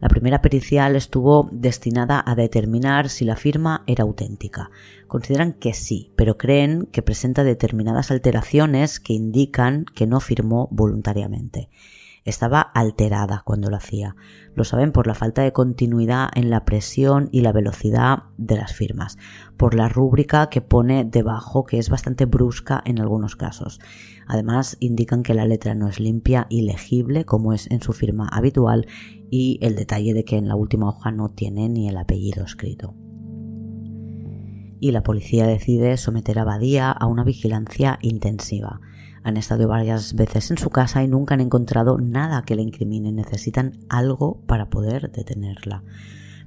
[0.00, 4.70] La primera pericial estuvo destinada a determinar si la firma era auténtica.
[5.08, 11.68] Consideran que sí, pero creen que presenta determinadas alteraciones que indican que no firmó voluntariamente.
[12.28, 14.14] Estaba alterada cuando lo hacía.
[14.54, 18.74] Lo saben por la falta de continuidad en la presión y la velocidad de las
[18.74, 19.16] firmas,
[19.56, 23.80] por la rúbrica que pone debajo que es bastante brusca en algunos casos.
[24.26, 28.28] Además, indican que la letra no es limpia y legible como es en su firma
[28.28, 28.86] habitual
[29.30, 32.94] y el detalle de que en la última hoja no tiene ni el apellido escrito
[34.80, 38.80] y la policía decide someter a Badía a una vigilancia intensiva.
[39.28, 43.12] Han estado varias veces en su casa y nunca han encontrado nada que le incrimine.
[43.12, 45.84] Necesitan algo para poder detenerla.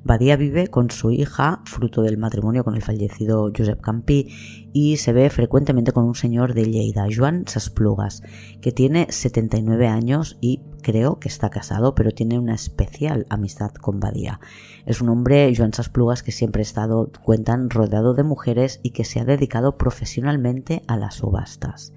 [0.04, 4.30] Badía vive con su hija, fruto del matrimonio con el fallecido Josep Campi,
[4.74, 8.24] y se ve frecuentemente con un señor de Lleida, Joan Sasplugas,
[8.62, 14.00] que tiene 79 años y creo que está casado, pero tiene una especial amistad con
[14.00, 14.40] Badía.
[14.88, 19.06] Es un hombre, Joan Sasplugas, que siempre ha estado, cuentan, rodeado de mujeres y que
[19.06, 21.94] se ha dedicado profesionalmente a las subastas.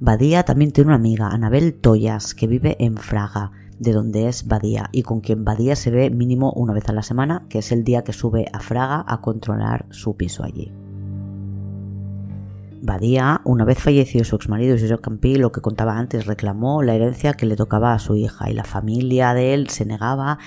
[0.00, 4.90] Badía también tiene una amiga, Anabel Toyas, que vive en Fraga, de donde es Badía,
[4.92, 7.82] y con quien Badía se ve mínimo una vez a la semana, que es el
[7.82, 10.72] día que sube a Fraga a controlar su piso allí.
[12.80, 17.34] Badía, una vez falleció su exmarido Josep Campi, lo que contaba antes, reclamó la herencia
[17.34, 20.38] que le tocaba a su hija y la familia de él se negaba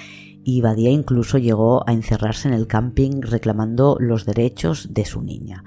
[0.44, 5.64] y Badía incluso llegó a encerrarse en el camping reclamando los derechos de su niña.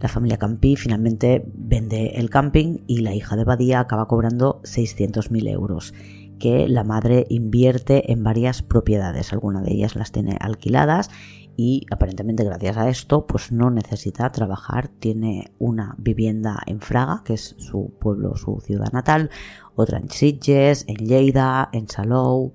[0.00, 5.48] La familia Campi finalmente vende el camping y la hija de Badía acaba cobrando 600.000
[5.50, 5.92] euros
[6.38, 9.32] que la madre invierte en varias propiedades.
[9.32, 11.10] Algunas de ellas las tiene alquiladas
[11.56, 17.34] y aparentemente gracias a esto pues no necesita trabajar, tiene una vivienda en Fraga, que
[17.34, 19.30] es su pueblo, su ciudad natal,
[19.74, 22.54] otra en Sitges, en Lleida, en Salou.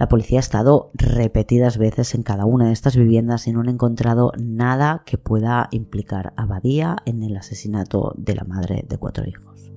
[0.00, 3.68] La policía ha estado repetidas veces en cada una de estas viviendas y no han
[3.68, 9.28] encontrado nada que pueda implicar a Badía en el asesinato de la madre de cuatro
[9.28, 9.70] hijos.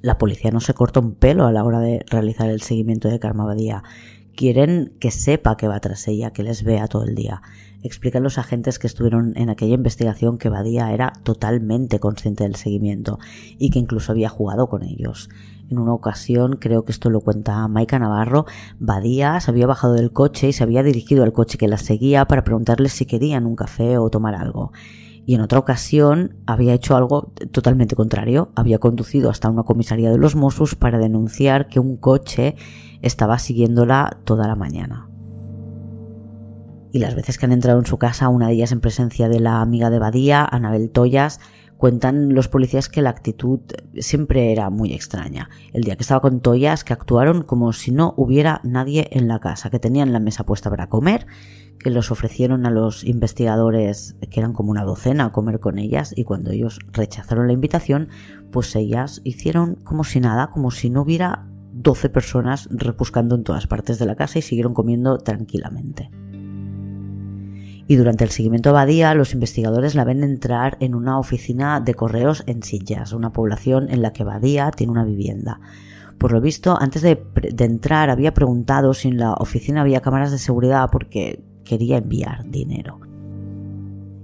[0.00, 3.18] La policía no se corta un pelo a la hora de realizar el seguimiento de
[3.18, 3.82] Karma Badía
[4.36, 7.42] quieren que sepa que va tras ella, que les vea todo el día.
[7.82, 13.18] Explican los agentes que estuvieron en aquella investigación que Badía era totalmente consciente del seguimiento
[13.58, 15.28] y que incluso había jugado con ellos.
[15.68, 18.46] En una ocasión, creo que esto lo cuenta Maika Navarro,
[18.78, 22.24] Badía se había bajado del coche y se había dirigido al coche que la seguía
[22.26, 24.72] para preguntarles si querían un café o tomar algo.
[25.24, 30.18] Y en otra ocasión había hecho algo totalmente contrario, había conducido hasta una comisaría de
[30.18, 32.54] los Mossos para denunciar que un coche
[33.02, 35.10] estaba siguiéndola toda la mañana.
[36.92, 39.40] Y las veces que han entrado en su casa, una de ellas en presencia de
[39.40, 41.40] la amiga de Badía, Anabel Toyas,
[41.76, 43.60] cuentan los policías que la actitud
[43.98, 45.50] siempre era muy extraña.
[45.72, 49.40] El día que estaba con Toyas, que actuaron como si no hubiera nadie en la
[49.40, 51.26] casa, que tenían la mesa puesta para comer,
[51.78, 56.12] que los ofrecieron a los investigadores, que eran como una docena, a comer con ellas,
[56.16, 58.08] y cuando ellos rechazaron la invitación,
[58.50, 63.66] pues ellas hicieron como si nada, como si no hubiera 12 personas repuscando en todas
[63.66, 66.10] partes de la casa y siguieron comiendo tranquilamente.
[67.88, 71.94] Y durante el seguimiento a Badía, los investigadores la ven entrar en una oficina de
[71.94, 75.60] correos en Sillas, una población en la que Badía tiene una vivienda.
[76.18, 77.22] Por lo visto, antes de,
[77.58, 83.00] entrar había preguntado si en la oficina había cámaras de seguridad porque quería enviar dinero.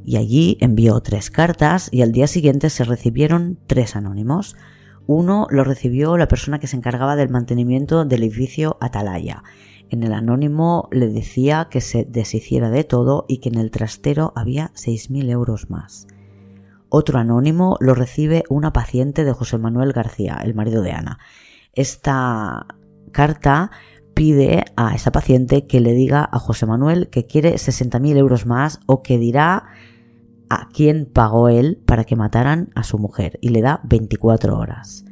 [0.04, 4.56] Y allí envió tres cartas y al día siguiente se recibieron tres anónimos.
[5.06, 9.44] Uno lo recibió la persona que se encargaba del mantenimiento del edificio Atalaya.
[9.92, 14.32] En el anónimo le decía que se deshiciera de todo y que en el trastero
[14.34, 16.06] había 6.000 euros más.
[16.88, 21.18] Otro anónimo lo recibe una paciente de José Manuel García, el marido de Ana.
[21.74, 22.68] Esta
[23.12, 23.70] carta
[24.14, 28.80] pide a esa paciente que le diga a José Manuel que quiere 60.000 euros más
[28.86, 29.66] o que dirá
[30.48, 35.04] a quién pagó él para que mataran a su mujer y le da 24 horas.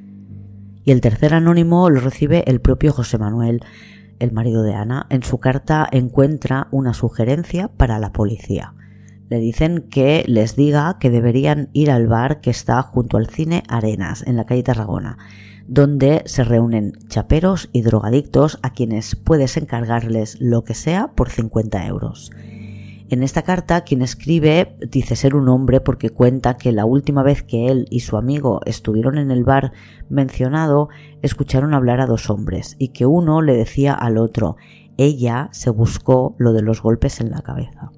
[0.85, 3.61] Y el tercer anónimo lo recibe el propio José Manuel,
[4.21, 5.07] el marido de Ana.
[5.11, 8.75] En su carta encuentra una sugerencia para la policía.
[9.29, 13.65] Le dicen que les diga que deberían ir al bar que está junto al cine
[13.69, 15.19] Arenas, en la calle Tarragona,
[15.67, 21.87] donde se reúnen chaperos y drogadictos a quienes puedes encargarles lo que sea por 50
[21.87, 22.33] euros.
[23.11, 27.43] En esta carta, quien escribe dice ser un hombre porque cuenta que la última vez
[27.43, 29.73] que él y su amigo estuvieron en el bar
[30.09, 30.91] mencionado,
[31.21, 34.55] escucharon hablar a dos hombres y que uno le decía al otro,
[34.97, 37.91] ella se buscó lo de los golpes en la cabeza.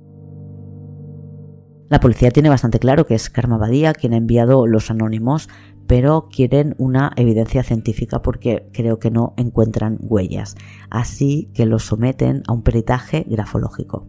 [1.91, 5.51] La policía tiene bastante claro que es Karma Badía quien ha enviado los anónimos,
[5.87, 10.57] pero quieren una evidencia científica porque creo que no encuentran huellas,
[10.89, 14.09] así que los someten a un peritaje grafológico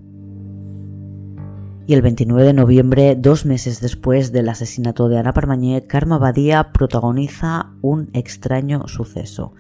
[1.86, 6.72] y el 29 de noviembre, dos meses después del asesinato de Ana Parmañé, Karma Badía
[6.72, 9.54] protagoniza un extraño suceso.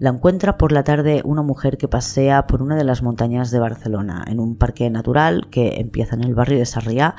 [0.00, 3.60] La encuentra por la tarde una mujer que pasea por una de las montañas de
[3.60, 7.14] Barcelona, en un parque natural que empieza en el barrio de Sarriá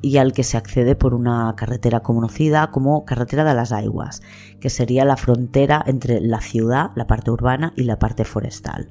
[0.00, 4.22] y al que se accede por una carretera conocida como Carretera de las Aguas,
[4.58, 8.88] que sería la frontera entre la ciudad, la parte urbana, y la parte forestal.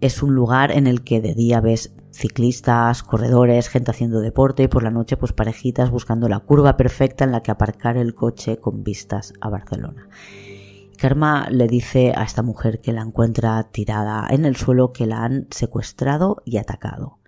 [0.00, 4.68] Es un lugar en el que de día ves ciclistas, corredores, gente haciendo deporte y
[4.68, 8.58] por la noche pues parejitas buscando la curva perfecta en la que aparcar el coche
[8.58, 10.08] con vistas a Barcelona.
[10.96, 15.24] Karma le dice a esta mujer que la encuentra tirada en el suelo que la
[15.24, 17.18] han secuestrado y atacado.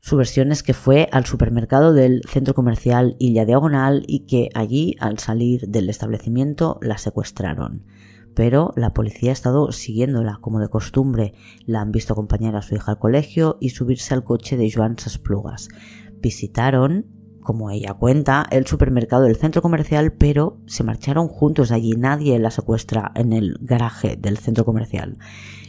[0.00, 4.96] Su versión es que fue al supermercado del centro comercial Illa Diagonal y que allí,
[4.98, 7.84] al salir del establecimiento, la secuestraron.
[8.34, 11.34] Pero la policía ha estado siguiéndola como de costumbre.
[11.66, 14.98] La han visto acompañar a su hija al colegio y subirse al coche de Joan
[14.98, 15.68] Sasplugas.
[16.20, 17.06] Visitaron
[17.40, 21.92] como ella cuenta, el supermercado del centro comercial, pero se marcharon juntos allí.
[21.92, 25.18] Nadie la secuestra en el garaje del centro comercial.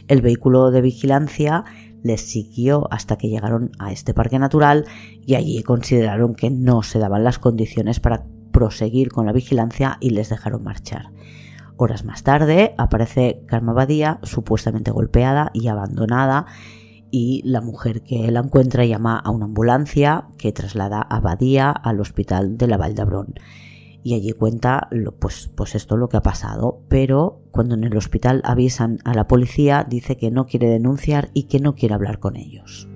[0.06, 1.64] El vehículo de vigilancia
[2.02, 4.84] les siguió hasta que llegaron a este parque natural
[5.24, 10.10] y allí consideraron que no se daban las condiciones para proseguir con la vigilancia y
[10.10, 11.10] les dejaron marchar.
[11.82, 16.46] Horas más tarde aparece Karma Badía supuestamente golpeada y abandonada
[17.10, 21.98] y la mujer que la encuentra llama a una ambulancia que traslada a Badía al
[21.98, 23.34] hospital de la Vall d'Hebron
[24.04, 28.42] y allí cuenta pues, pues esto lo que ha pasado, pero cuando en el hospital
[28.44, 32.36] avisan a la policía dice que no quiere denunciar y que no quiere hablar con
[32.36, 32.86] ellos.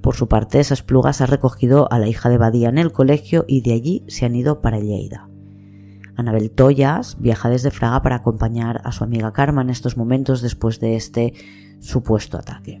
[0.00, 3.44] Por su parte, esas plugas ha recogido a la hija de Badía en el colegio
[3.46, 5.28] y de allí se han ido para Lleida.
[6.16, 10.80] Anabel Toyas viaja desde Fraga para acompañar a su amiga Karma en estos momentos después
[10.80, 11.34] de este
[11.80, 12.80] supuesto ataque.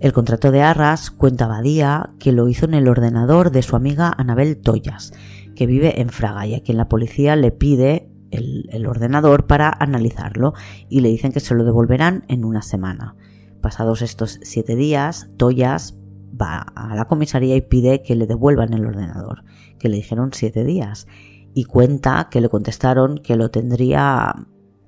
[0.00, 4.14] El contrato de Arras cuenta Badía que lo hizo en el ordenador de su amiga
[4.16, 5.12] Anabel Toyas,
[5.54, 10.54] que vive en Fraga y a quien la policía le pide el, ordenador para analizarlo
[10.88, 13.16] y le dicen que se lo devolverán en una semana.
[13.60, 15.98] Pasados estos siete días, Toyas
[16.40, 19.44] va a la comisaría y pide que le devuelvan el ordenador,
[19.78, 21.06] que le dijeron siete días,
[21.54, 24.34] y cuenta que le contestaron que lo tendría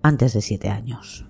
[0.02, 1.26] antes de siete años.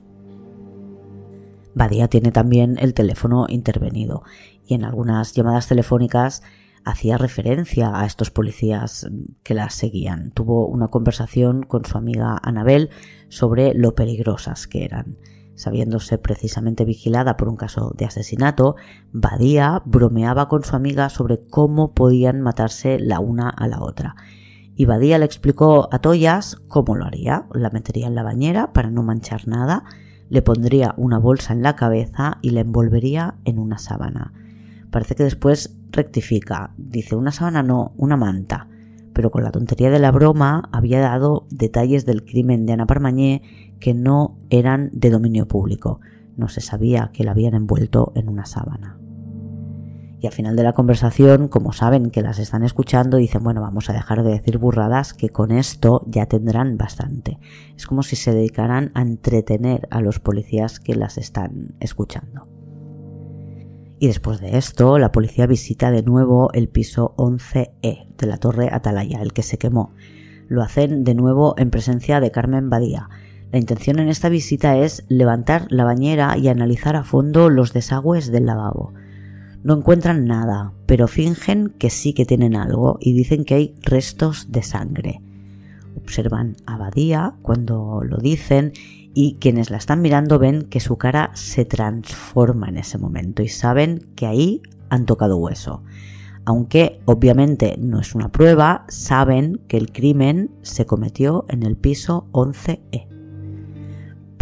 [1.74, 4.22] Badía tiene también el teléfono intervenido
[4.66, 6.42] y en algunas llamadas telefónicas
[6.84, 9.08] hacía referencia a estos policías
[9.42, 10.32] que la seguían.
[10.32, 12.90] Tuvo una conversación con su amiga Anabel
[13.28, 15.16] sobre lo peligrosas que eran.
[15.54, 18.76] Sabiéndose precisamente vigilada por un caso de asesinato,
[19.12, 24.16] Badía bromeaba con su amiga sobre cómo podían matarse la una a la otra.
[24.74, 27.46] Y Badía le explicó a Toyas cómo lo haría.
[27.52, 29.84] La metería en la bañera para no manchar nada
[30.32, 34.32] le pondría una bolsa en la cabeza y la envolvería en una sábana.
[34.90, 38.66] Parece que después rectifica, dice una sábana no, una manta,
[39.12, 43.42] pero con la tontería de la broma había dado detalles del crimen de Ana Parmañé
[43.78, 46.00] que no eran de dominio público.
[46.38, 49.01] No se sabía que la habían envuelto en una sábana.
[50.22, 53.90] Y al final de la conversación, como saben que las están escuchando, dicen, bueno, vamos
[53.90, 57.40] a dejar de decir burradas, que con esto ya tendrán bastante.
[57.76, 62.46] Es como si se dedicaran a entretener a los policías que las están escuchando.
[63.98, 68.68] Y después de esto, la policía visita de nuevo el piso 11E de la torre
[68.70, 69.92] Atalaya, el que se quemó.
[70.46, 73.08] Lo hacen de nuevo en presencia de Carmen Badía.
[73.50, 78.30] La intención en esta visita es levantar la bañera y analizar a fondo los desagües
[78.30, 78.92] del lavabo.
[79.62, 84.50] No encuentran nada, pero fingen que sí que tienen algo y dicen que hay restos
[84.50, 85.20] de sangre.
[85.96, 88.72] Observan a Badía cuando lo dicen
[89.14, 93.48] y quienes la están mirando ven que su cara se transforma en ese momento y
[93.48, 95.84] saben que ahí han tocado hueso.
[96.44, 102.26] Aunque obviamente no es una prueba, saben que el crimen se cometió en el piso
[102.32, 103.11] 11E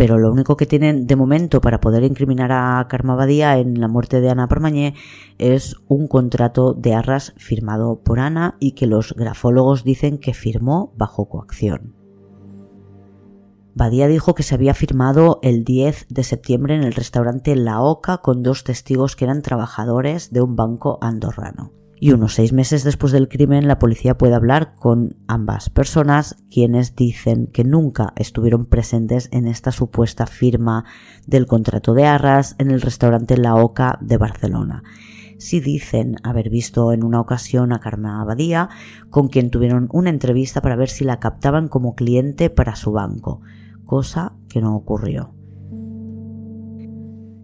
[0.00, 3.86] pero lo único que tienen de momento para poder incriminar a Karma Badía en la
[3.86, 4.94] muerte de Ana Parmañé
[5.36, 10.94] es un contrato de arras firmado por Ana y que los grafólogos dicen que firmó
[10.96, 11.96] bajo coacción.
[13.74, 18.22] Badía dijo que se había firmado el 10 de septiembre en el restaurante La Oca
[18.22, 23.12] con dos testigos que eran trabajadores de un banco andorrano y unos seis meses después
[23.12, 29.28] del crimen la policía puede hablar con ambas personas quienes dicen que nunca estuvieron presentes
[29.32, 30.86] en esta supuesta firma
[31.26, 34.82] del contrato de arras en el restaurante La Oca de Barcelona.
[35.38, 38.70] Sí dicen haber visto en una ocasión a Carmen Abadía,
[39.10, 43.42] con quien tuvieron una entrevista para ver si la captaban como cliente para su banco,
[43.84, 45.34] cosa que no ocurrió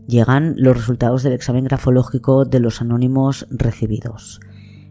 [0.07, 4.41] llegan los resultados del examen grafológico de los anónimos recibidos.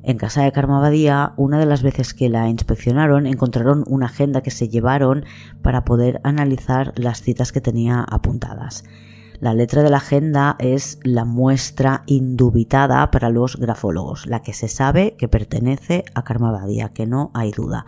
[0.03, 4.41] En casa de Karma Badía, una de las veces que la inspeccionaron, encontraron una agenda
[4.41, 5.25] que se llevaron
[5.63, 8.83] para poder analizar las citas que tenía apuntadas.
[9.39, 14.67] La letra de la agenda es la muestra indubitada para los grafólogos, la que se
[14.67, 17.85] sabe que pertenece a Karma Badía, que no hay duda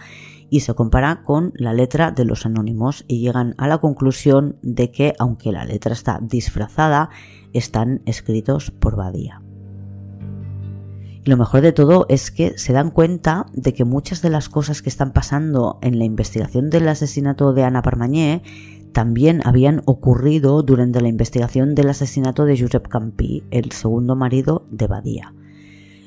[0.50, 4.92] y se compara con la letra de los anónimos y llegan a la conclusión de
[4.92, 7.10] que aunque la letra está disfrazada,
[7.54, 9.42] están escritos por Badía.
[11.24, 14.48] Y lo mejor de todo es que se dan cuenta de que muchas de las
[14.48, 18.44] cosas que están pasando en la investigación del asesinato de Ana Parmañé
[18.98, 24.88] también habían ocurrido durante la investigación del asesinato de Josep Campí, el segundo marido de
[24.88, 25.36] Badía.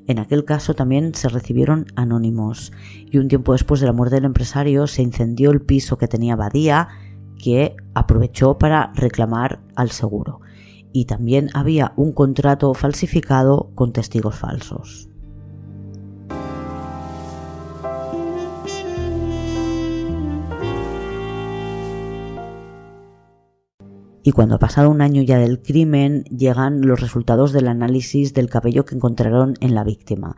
[0.09, 2.73] En aquel caso también se recibieron anónimos
[3.09, 6.35] y un tiempo después de la muerte del empresario se incendió el piso que tenía
[6.35, 6.89] Badía
[7.39, 10.41] que aprovechó para reclamar al seguro.
[10.93, 15.10] Y también había un contrato falsificado con testigos falsos.
[24.31, 28.49] Y cuando ha pasado un año ya del crimen llegan los resultados del análisis del
[28.49, 30.37] cabello que encontraron en la víctima.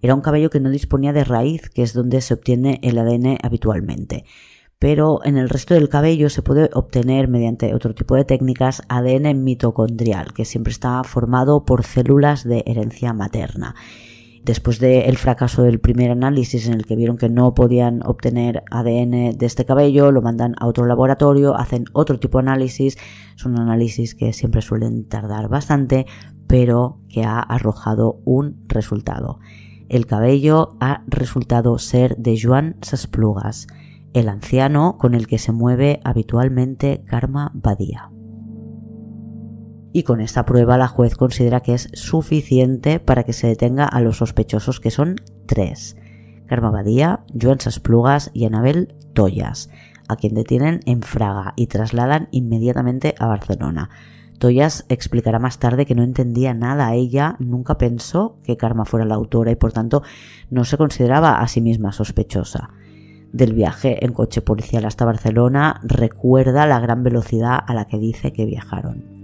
[0.00, 3.38] Era un cabello que no disponía de raíz, que es donde se obtiene el ADN
[3.42, 4.26] habitualmente.
[4.78, 9.42] Pero en el resto del cabello se puede obtener mediante otro tipo de técnicas ADN
[9.42, 13.74] mitocondrial, que siempre está formado por células de herencia materna
[14.44, 19.36] después del fracaso del primer análisis en el que vieron que no podían obtener ADN
[19.36, 22.98] de este cabello, lo mandan a otro laboratorio, hacen otro tipo de análisis,
[23.36, 26.06] son análisis que siempre suelen tardar bastante,
[26.46, 29.38] pero que ha arrojado un resultado.
[29.88, 33.66] El cabello ha resultado ser de Joan Sasplugas,
[34.12, 38.11] el anciano con el que se mueve habitualmente Karma Badía
[39.92, 44.00] y con esta prueba la juez considera que es suficiente para que se detenga a
[44.00, 45.16] los sospechosos que son
[45.46, 45.96] tres.
[46.46, 49.70] Carma Badía, Joan Sasplugas y Anabel Toyas,
[50.08, 53.90] a quien detienen en Fraga y trasladan inmediatamente a Barcelona.
[54.38, 56.94] Toyas explicará más tarde que no entendía nada.
[56.94, 60.02] Ella nunca pensó que Karma fuera la autora y por tanto
[60.50, 62.70] no se consideraba a sí misma sospechosa.
[63.32, 68.32] Del viaje en coche policial hasta Barcelona recuerda la gran velocidad a la que dice
[68.32, 69.21] que viajaron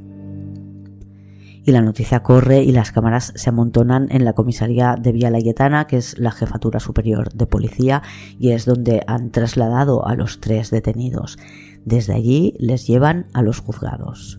[1.68, 5.86] y la noticia corre y las cámaras se amontonan en la comisaría de Vía Layetana,
[5.86, 8.02] que es la jefatura superior de policía,
[8.38, 11.38] y es donde han trasladado a los tres detenidos.
[11.84, 14.38] Desde allí les llevan a los juzgados.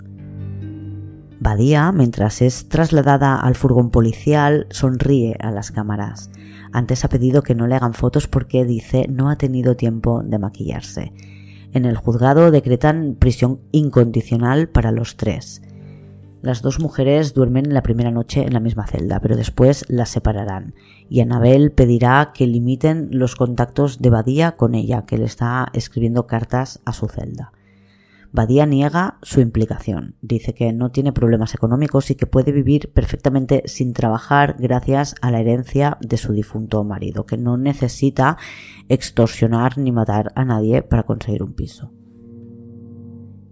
[1.40, 6.32] Badía, mientras es trasladada al furgón policial, sonríe a las cámaras.
[6.74, 10.40] Antes ha pedido que no le hagan fotos porque dice no ha tenido tiempo de
[10.40, 11.14] maquillarse.
[11.74, 15.62] En el juzgado decretan prisión incondicional para los tres.
[16.42, 20.74] Las dos mujeres duermen la primera noche en la misma celda, pero después las separarán
[21.10, 26.28] y Anabel pedirá que limiten los contactos de Badía con ella, que le está escribiendo
[26.28, 27.52] cartas a su celda.
[28.32, 33.64] Badía niega su implicación, dice que no tiene problemas económicos y que puede vivir perfectamente
[33.66, 38.38] sin trabajar gracias a la herencia de su difunto marido, que no necesita
[38.88, 41.92] extorsionar ni matar a nadie para conseguir un piso.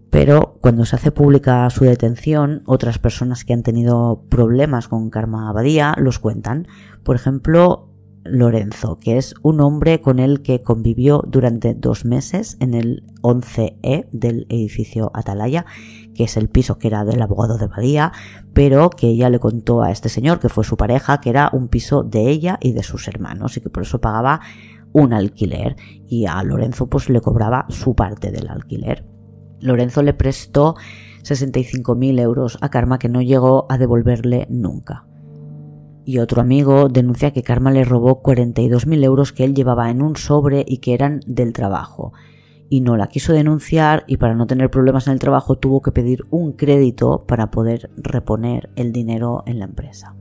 [0.10, 5.50] Pero cuando se hace pública su detención, otras personas que han tenido problemas con Karma
[5.50, 6.68] Abadía los cuentan.
[7.04, 7.90] Por ejemplo,
[8.24, 14.08] Lorenzo, que es un hombre con el que convivió durante dos meses en el 11E
[14.12, 15.66] del edificio Atalaya,
[16.14, 18.12] que es el piso que era del abogado de Badía,
[18.54, 21.68] pero que ella le contó a este señor, que fue su pareja, que era un
[21.68, 24.42] piso de ella y de sus hermanos y que por eso pagaba
[24.94, 25.76] un alquiler
[26.08, 29.17] y a Lorenzo pues le cobraba su parte del alquiler.
[29.60, 30.76] Lorenzo le prestó
[31.24, 35.06] 65.000 euros a Karma que no llegó a devolverle nunca.
[36.06, 40.16] Y otro amigo denuncia que Karma le robó 42.000 euros que él llevaba en un
[40.16, 42.14] sobre y que eran del trabajo.
[42.70, 45.92] Y no la quiso denunciar y para no tener problemas en el trabajo tuvo que
[45.92, 50.16] pedir un crédito para poder reponer el dinero en la empresa.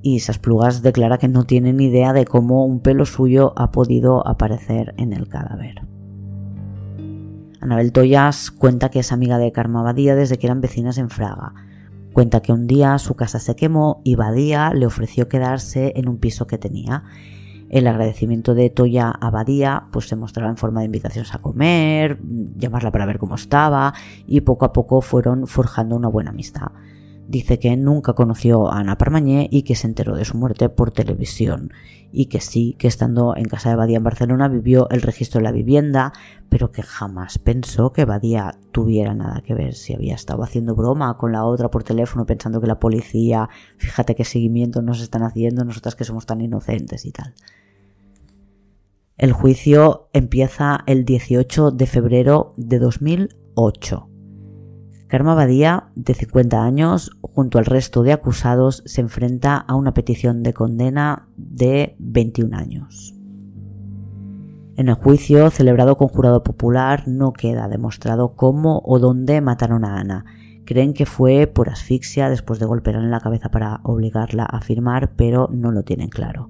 [0.00, 4.26] Y Sasplugas declara que no tiene ni idea de cómo un pelo suyo ha podido
[4.26, 5.91] aparecer en el cadáver.
[7.62, 11.54] Anabel Toyas cuenta que es amiga de Karma Badía desde que eran vecinas en Fraga.
[12.12, 16.18] Cuenta que un día su casa se quemó y Badía le ofreció quedarse en un
[16.18, 17.04] piso que tenía.
[17.70, 22.18] El agradecimiento de Toya a Badía pues se mostraba en forma de invitaciones a comer,
[22.56, 23.94] llamarla para ver cómo estaba
[24.26, 26.72] y poco a poco fueron forjando una buena amistad.
[27.32, 30.90] Dice que nunca conoció a Ana Parmañé y que se enteró de su muerte por
[30.90, 31.72] televisión
[32.12, 35.44] y que sí, que estando en casa de Badía en Barcelona vivió el registro de
[35.44, 36.12] la vivienda,
[36.50, 41.16] pero que jamás pensó que Badía tuviera nada que ver, si había estado haciendo broma
[41.16, 45.64] con la otra por teléfono pensando que la policía, fíjate qué seguimiento nos están haciendo,
[45.64, 47.32] nosotras que somos tan inocentes y tal.
[49.16, 54.11] El juicio empieza el 18 de febrero de 2008.
[55.12, 60.42] Karma Badía, de 50 años, junto al resto de acusados, se enfrenta a una petición
[60.42, 63.14] de condena de 21 años.
[64.78, 70.00] En el juicio, celebrado con jurado popular, no queda demostrado cómo o dónde mataron a
[70.00, 70.24] Ana.
[70.64, 75.12] Creen que fue por asfixia después de golpearla en la cabeza para obligarla a firmar,
[75.14, 76.48] pero no lo tienen claro.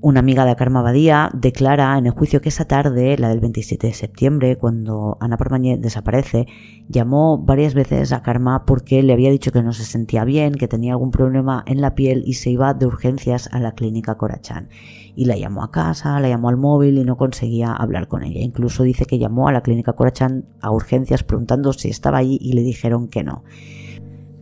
[0.00, 3.88] Una amiga de Karma Badía declara en el juicio que esa tarde, la del 27
[3.88, 6.46] de septiembre, cuando Ana Parmañé desaparece,
[6.88, 10.68] llamó varias veces a Karma porque le había dicho que no se sentía bien, que
[10.68, 14.68] tenía algún problema en la piel y se iba de urgencias a la clínica Corachán.
[15.16, 18.40] Y la llamó a casa, la llamó al móvil y no conseguía hablar con ella.
[18.40, 22.52] Incluso dice que llamó a la clínica Corachán a urgencias preguntando si estaba allí y
[22.52, 23.42] le dijeron que no.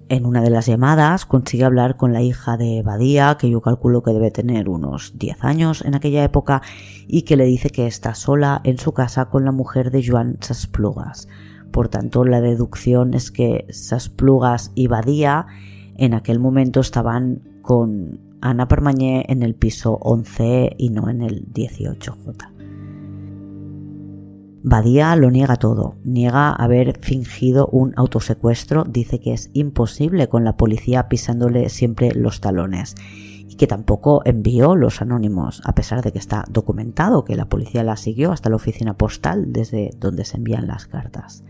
[0.09, 4.04] En una de las llamadas consigue hablar con la hija de Badía, que yo calculo
[4.04, 6.62] que debe tener unos 10 años en aquella época,
[7.09, 10.38] y que le dice que está sola en su casa con la mujer de Joan
[10.40, 11.26] Sasplugas.
[11.72, 15.46] Por tanto, la deducción es que Sasplugas y Badía
[15.96, 21.52] en aquel momento estaban con Ana Permañé en el piso 11 y no en el
[21.52, 22.55] 18J.
[24.68, 30.56] Badía lo niega todo, niega haber fingido un autosecuestro, dice que es imposible con la
[30.56, 32.96] policía pisándole siempre los talones.
[33.48, 37.84] Y que tampoco envió los anónimos, a pesar de que está documentado que la policía
[37.84, 41.44] la siguió hasta la oficina postal desde donde se envían las cartas.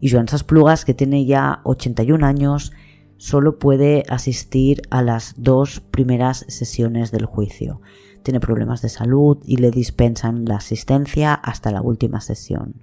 [0.00, 2.72] Y Joan Sasplugas, que tiene ya 81 años,
[3.18, 7.80] solo puede asistir a las dos primeras sesiones del juicio
[8.26, 12.74] tiene problemas de salud y le dispensan la asistencia hasta la última sesión.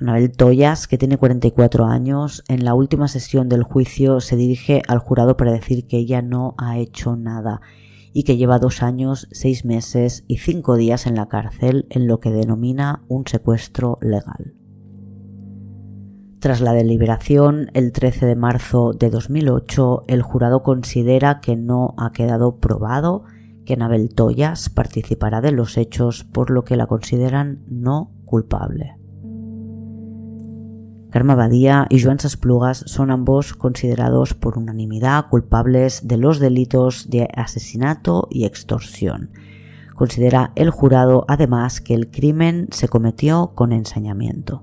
[0.00, 4.98] Anabel Toyas, que tiene 44 años, en la última sesión del juicio se dirige al
[4.98, 7.60] jurado para decir que ella no ha hecho nada
[8.12, 12.18] y que lleva dos años, seis meses y cinco días en la cárcel en lo
[12.18, 14.54] que denomina un secuestro legal.
[16.40, 22.10] Tras la deliberación, el 13 de marzo de 2008, el jurado considera que no ha
[22.10, 23.22] quedado probado
[23.66, 28.96] que Anabel Toyas participará de los hechos por lo que la consideran no culpable.
[31.10, 37.28] Karma Badía y Joan Sasplugas son ambos considerados por unanimidad culpables de los delitos de
[37.34, 39.30] asesinato y extorsión.
[39.94, 44.62] Considera el jurado además que el crimen se cometió con ensañamiento.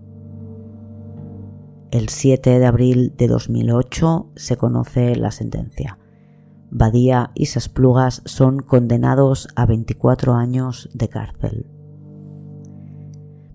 [1.90, 5.98] El 7 de abril de 2008 se conoce la sentencia.
[6.76, 11.68] Badía y Sasplugas son condenados a 24 años de cárcel.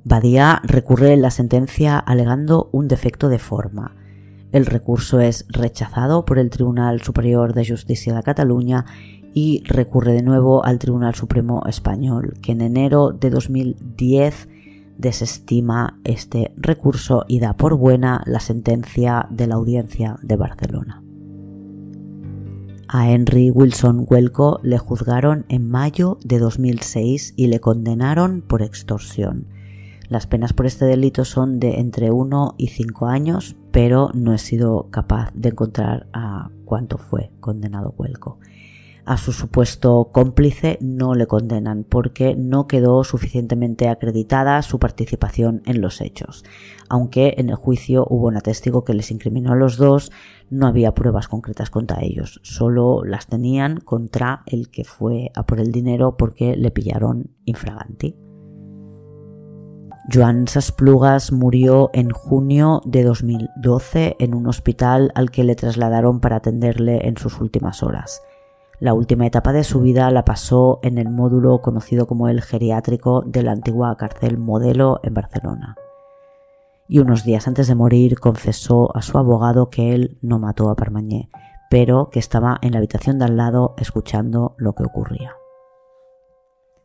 [0.04, 3.96] Badía recurre la sentencia alegando un defecto de forma.
[4.52, 8.84] El recurso es rechazado por el Tribunal Superior de Justicia de Cataluña
[9.34, 14.48] y recurre de nuevo al Tribunal Supremo Español, que en enero de 2010
[14.96, 21.02] desestima este recurso y da por buena la sentencia de la Audiencia de Barcelona.
[22.90, 29.46] A Henry Wilson Huelco le juzgaron en mayo de 2006 y le condenaron por extorsión.
[30.08, 34.38] Las penas por este delito son de entre 1 y 5 años, pero no he
[34.38, 38.38] sido capaz de encontrar a cuánto fue condenado Huelco
[39.08, 45.80] a su supuesto cómplice no le condenan porque no quedó suficientemente acreditada su participación en
[45.80, 46.44] los hechos.
[46.90, 50.12] Aunque en el juicio hubo un testigo que les incriminó a los dos,
[50.50, 55.58] no había pruebas concretas contra ellos, solo las tenían contra el que fue a por
[55.58, 58.14] el dinero porque le pillaron infraganti.
[60.12, 66.36] Joan Sasplugas murió en junio de 2012 en un hospital al que le trasladaron para
[66.36, 68.22] atenderle en sus últimas horas.
[68.80, 73.22] La última etapa de su vida la pasó en el módulo conocido como el geriátrico
[73.26, 75.74] de la antigua cárcel Modelo en Barcelona.
[76.86, 80.76] Y unos días antes de morir confesó a su abogado que él no mató a
[80.76, 81.28] Parmañé,
[81.70, 85.34] pero que estaba en la habitación de al lado escuchando lo que ocurría.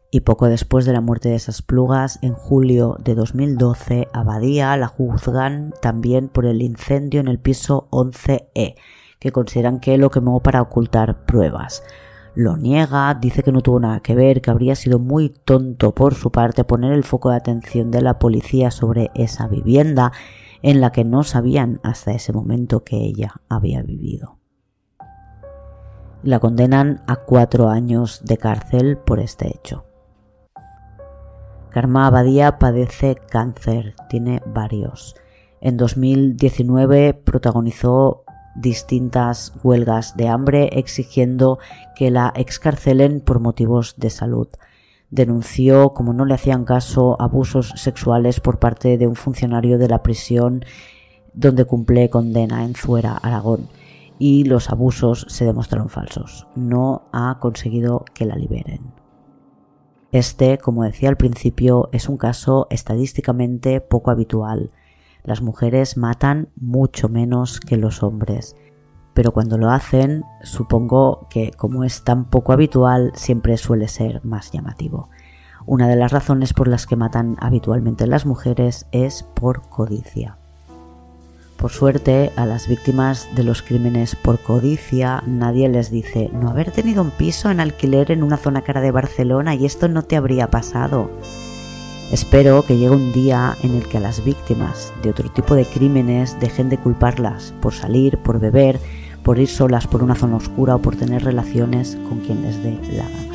[0.09, 4.87] Y poco después de la muerte de esas plugas, en julio de 2012, Abadía la
[4.87, 8.75] juzgan también por el incendio en el piso 11E,
[9.23, 11.81] que consideran que lo quemó para ocultar pruebas.
[12.35, 16.13] Lo niega, dice que no tuvo nada que ver, que habría sido muy tonto por
[16.13, 20.11] su parte poner el foco de atención de la policía sobre esa vivienda
[20.61, 24.39] en la que no sabían hasta ese momento que ella había vivido.
[26.21, 29.85] La condenan a cuatro años de cárcel por este hecho.
[31.69, 35.15] Karma Abadía padece cáncer, tiene varios.
[35.61, 38.25] En 2019 protagonizó
[38.55, 41.59] distintas huelgas de hambre exigiendo
[41.95, 44.47] que la excarcelen por motivos de salud.
[45.09, 50.01] Denunció, como no le hacían caso, abusos sexuales por parte de un funcionario de la
[50.01, 50.65] prisión
[51.33, 53.69] donde cumple condena en Zuera, Aragón,
[54.19, 56.47] y los abusos se demostraron falsos.
[56.55, 58.93] No ha conseguido que la liberen.
[60.11, 64.71] Este, como decía al principio, es un caso estadísticamente poco habitual
[65.23, 68.55] las mujeres matan mucho menos que los hombres.
[69.13, 74.51] pero cuando lo hacen supongo que como es tan poco habitual siempre suele ser más
[74.51, 75.09] llamativo.
[75.65, 80.37] Una de las razones por las que matan habitualmente las mujeres es por codicia.
[81.57, 86.71] Por suerte, a las víctimas de los crímenes por codicia nadie les dice no haber
[86.71, 90.17] tenido un piso en alquiler en una zona cara de Barcelona y esto no te
[90.17, 91.09] habría pasado.
[92.11, 95.65] Espero que llegue un día en el que a las víctimas de otro tipo de
[95.65, 98.79] crímenes dejen de culparlas por salir, por beber,
[99.23, 102.77] por ir solas por una zona oscura o por tener relaciones con quien les dé
[102.91, 103.32] la gana.